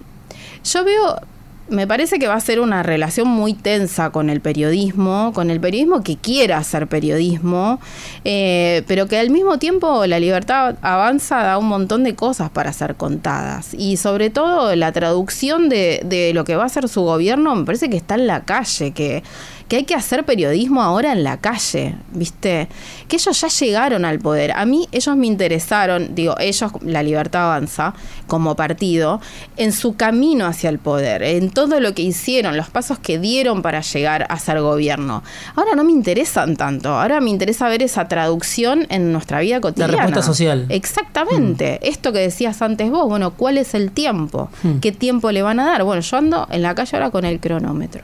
yo 0.63 0.83
veo 0.83 1.19
me 1.69 1.87
parece 1.87 2.19
que 2.19 2.27
va 2.27 2.35
a 2.35 2.39
ser 2.39 2.59
una 2.59 2.83
relación 2.83 3.27
muy 3.27 3.53
tensa 3.53 4.09
con 4.11 4.29
el 4.29 4.41
periodismo, 4.41 5.31
con 5.33 5.49
el 5.49 5.59
periodismo 5.59 6.03
que 6.03 6.17
quiera 6.17 6.57
hacer 6.57 6.87
periodismo, 6.87 7.79
eh, 8.25 8.83
pero 8.87 9.07
que 9.07 9.17
al 9.17 9.29
mismo 9.29 9.59
tiempo 9.59 10.05
la 10.05 10.19
libertad 10.19 10.75
avanza, 10.81 11.43
da 11.43 11.57
un 11.57 11.67
montón 11.67 12.03
de 12.03 12.15
cosas 12.15 12.49
para 12.49 12.73
ser 12.73 12.95
contadas. 12.95 13.73
Y 13.73 13.97
sobre 13.97 14.29
todo 14.29 14.75
la 14.75 14.91
traducción 14.91 15.69
de, 15.69 16.01
de 16.05 16.33
lo 16.33 16.43
que 16.43 16.55
va 16.55 16.65
a 16.65 16.69
ser 16.69 16.87
su 16.89 17.01
gobierno 17.01 17.55
me 17.55 17.65
parece 17.65 17.89
que 17.89 17.97
está 17.97 18.15
en 18.15 18.27
la 18.27 18.43
calle, 18.43 18.91
que 18.91 19.23
que 19.69 19.77
hay 19.77 19.83
que 19.83 19.93
hacer 19.93 20.25
periodismo 20.25 20.81
ahora 20.81 21.13
en 21.13 21.23
la 21.23 21.37
calle, 21.37 21.95
¿viste? 22.11 22.67
Que 23.07 23.17
ellos 23.17 23.39
ya 23.39 23.47
llegaron 23.47 24.03
al 24.03 24.17
poder. 24.17 24.51
A 24.53 24.65
mí 24.65 24.89
ellos 24.91 25.15
me 25.15 25.27
interesaron, 25.27 26.15
digo, 26.15 26.35
ellos, 26.39 26.71
la 26.81 27.03
libertad 27.03 27.45
avanza 27.45 27.93
como 28.27 28.55
partido, 28.55 29.21
en 29.57 29.71
su 29.71 29.95
camino 29.95 30.47
hacia 30.47 30.71
el 30.71 30.79
poder, 30.79 31.21
en 31.21 31.51
todo 31.51 31.79
lo 31.79 31.93
que 31.93 32.01
hicieron, 32.01 32.57
los 32.57 32.69
pasos 32.69 32.97
que 32.97 33.19
dieron 33.19 33.61
para 33.61 33.81
llegar 33.81 34.25
a 34.29 34.39
ser 34.39 34.59
gobierno. 34.59 35.23
Ahora 35.55 35.75
no 35.75 35.83
me 35.83 35.91
interesan 35.91 36.57
tanto, 36.57 36.89
ahora 36.89 37.21
me 37.21 37.29
interesa 37.29 37.69
ver 37.69 37.83
esa 37.83 38.07
traducción 38.07 38.87
en 38.89 39.13
nuestra 39.13 39.39
vida 39.39 39.61
cotidiana. 39.61 39.93
La 39.93 40.01
respuesta 40.01 40.23
social. 40.23 40.65
Exactamente. 40.69 41.79
Mm. 41.79 41.87
Esto 41.87 42.11
que 42.11 42.19
decías 42.19 42.63
antes 42.63 42.89
vos, 42.89 43.07
bueno, 43.07 43.31
¿cuál 43.35 43.59
es 43.59 43.75
el 43.75 43.91
tiempo? 43.91 44.49
Mm. 44.63 44.79
¿Qué 44.79 44.91
tiempo 44.91 45.31
le 45.31 45.43
van 45.43 45.59
a 45.59 45.65
dar? 45.65 45.83
Bueno, 45.83 46.01
yo 46.01 46.17
ando 46.17 46.47
en 46.49 46.63
la 46.63 46.73
calle 46.73 46.97
ahora 46.97 47.11
con 47.11 47.23
el 47.23 47.39
cronómetro. 47.39 48.01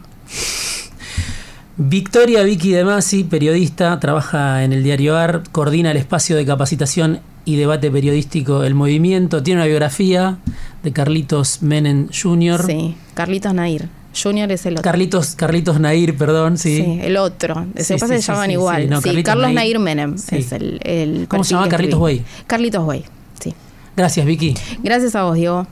Victoria 1.78 2.44
Vicky 2.44 2.72
De 2.72 2.86
Masi, 2.86 3.26
periodista, 3.26 4.00
trabaja 4.00 4.64
en 4.64 4.72
el 4.72 4.82
diario 4.82 5.18
AR, 5.18 5.44
coordina 5.52 5.92
el 5.92 5.98
espacio 5.98 6.38
de 6.38 6.46
capacitación 6.46 7.20
y 7.44 7.58
debate 7.58 7.92
periodístico 7.92 8.64
El 8.64 8.76
Movimiento, 8.76 9.44
tiene 9.44 9.60
una 9.62 9.68
biografía 9.68 10.38
de 10.84 10.94
Carlitos 10.94 11.62
Menem 11.62 12.08
Jr. 12.08 12.66
Sí, 12.66 12.96
Carlitos 13.14 13.54
Nair. 13.54 13.90
Junior 14.22 14.50
es 14.54 14.66
el 14.66 14.76
otro. 14.76 14.84
Carlitos, 14.84 15.36
Carlitos 15.36 15.78
Nair, 15.82 16.16
perdón, 16.18 16.58
sí. 16.58 16.78
Sí, 16.78 17.00
el 17.02 17.18
otro. 17.18 17.66
Se 17.76 17.98
pasa 17.98 18.16
se 18.16 18.22
llaman 18.22 18.52
igual. 18.52 18.90
sí, 19.04 19.24
Carlos 19.24 19.52
Nair, 19.52 19.80
Menem 19.80 20.16
es 20.32 20.52
el, 20.54 20.80
el 20.84 21.28
¿Cómo 21.28 21.44
se 21.44 21.56
llama 21.56 21.68
Carlitos 21.68 22.00
Way? 22.00 22.24
Carlitos 22.48 22.86
Way, 22.86 23.04
sí. 23.44 23.54
Gracias, 23.98 24.26
Vicky. 24.26 24.56
Gracias 24.82 25.16
a 25.16 25.24
vos, 25.24 25.36
Diego. 25.36 25.68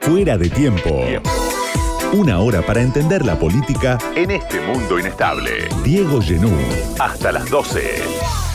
Fuera 0.00 0.36
de 0.36 0.50
tiempo. 0.50 0.90
Una 2.12 2.40
hora 2.40 2.60
para 2.62 2.82
entender 2.82 3.24
la 3.24 3.38
política 3.38 3.96
en 4.16 4.32
este 4.32 4.60
mundo 4.60 4.98
inestable. 4.98 5.68
Diego 5.84 6.20
Genú. 6.20 6.50
Hasta 6.98 7.30
las 7.30 7.48
12. 7.48 8.49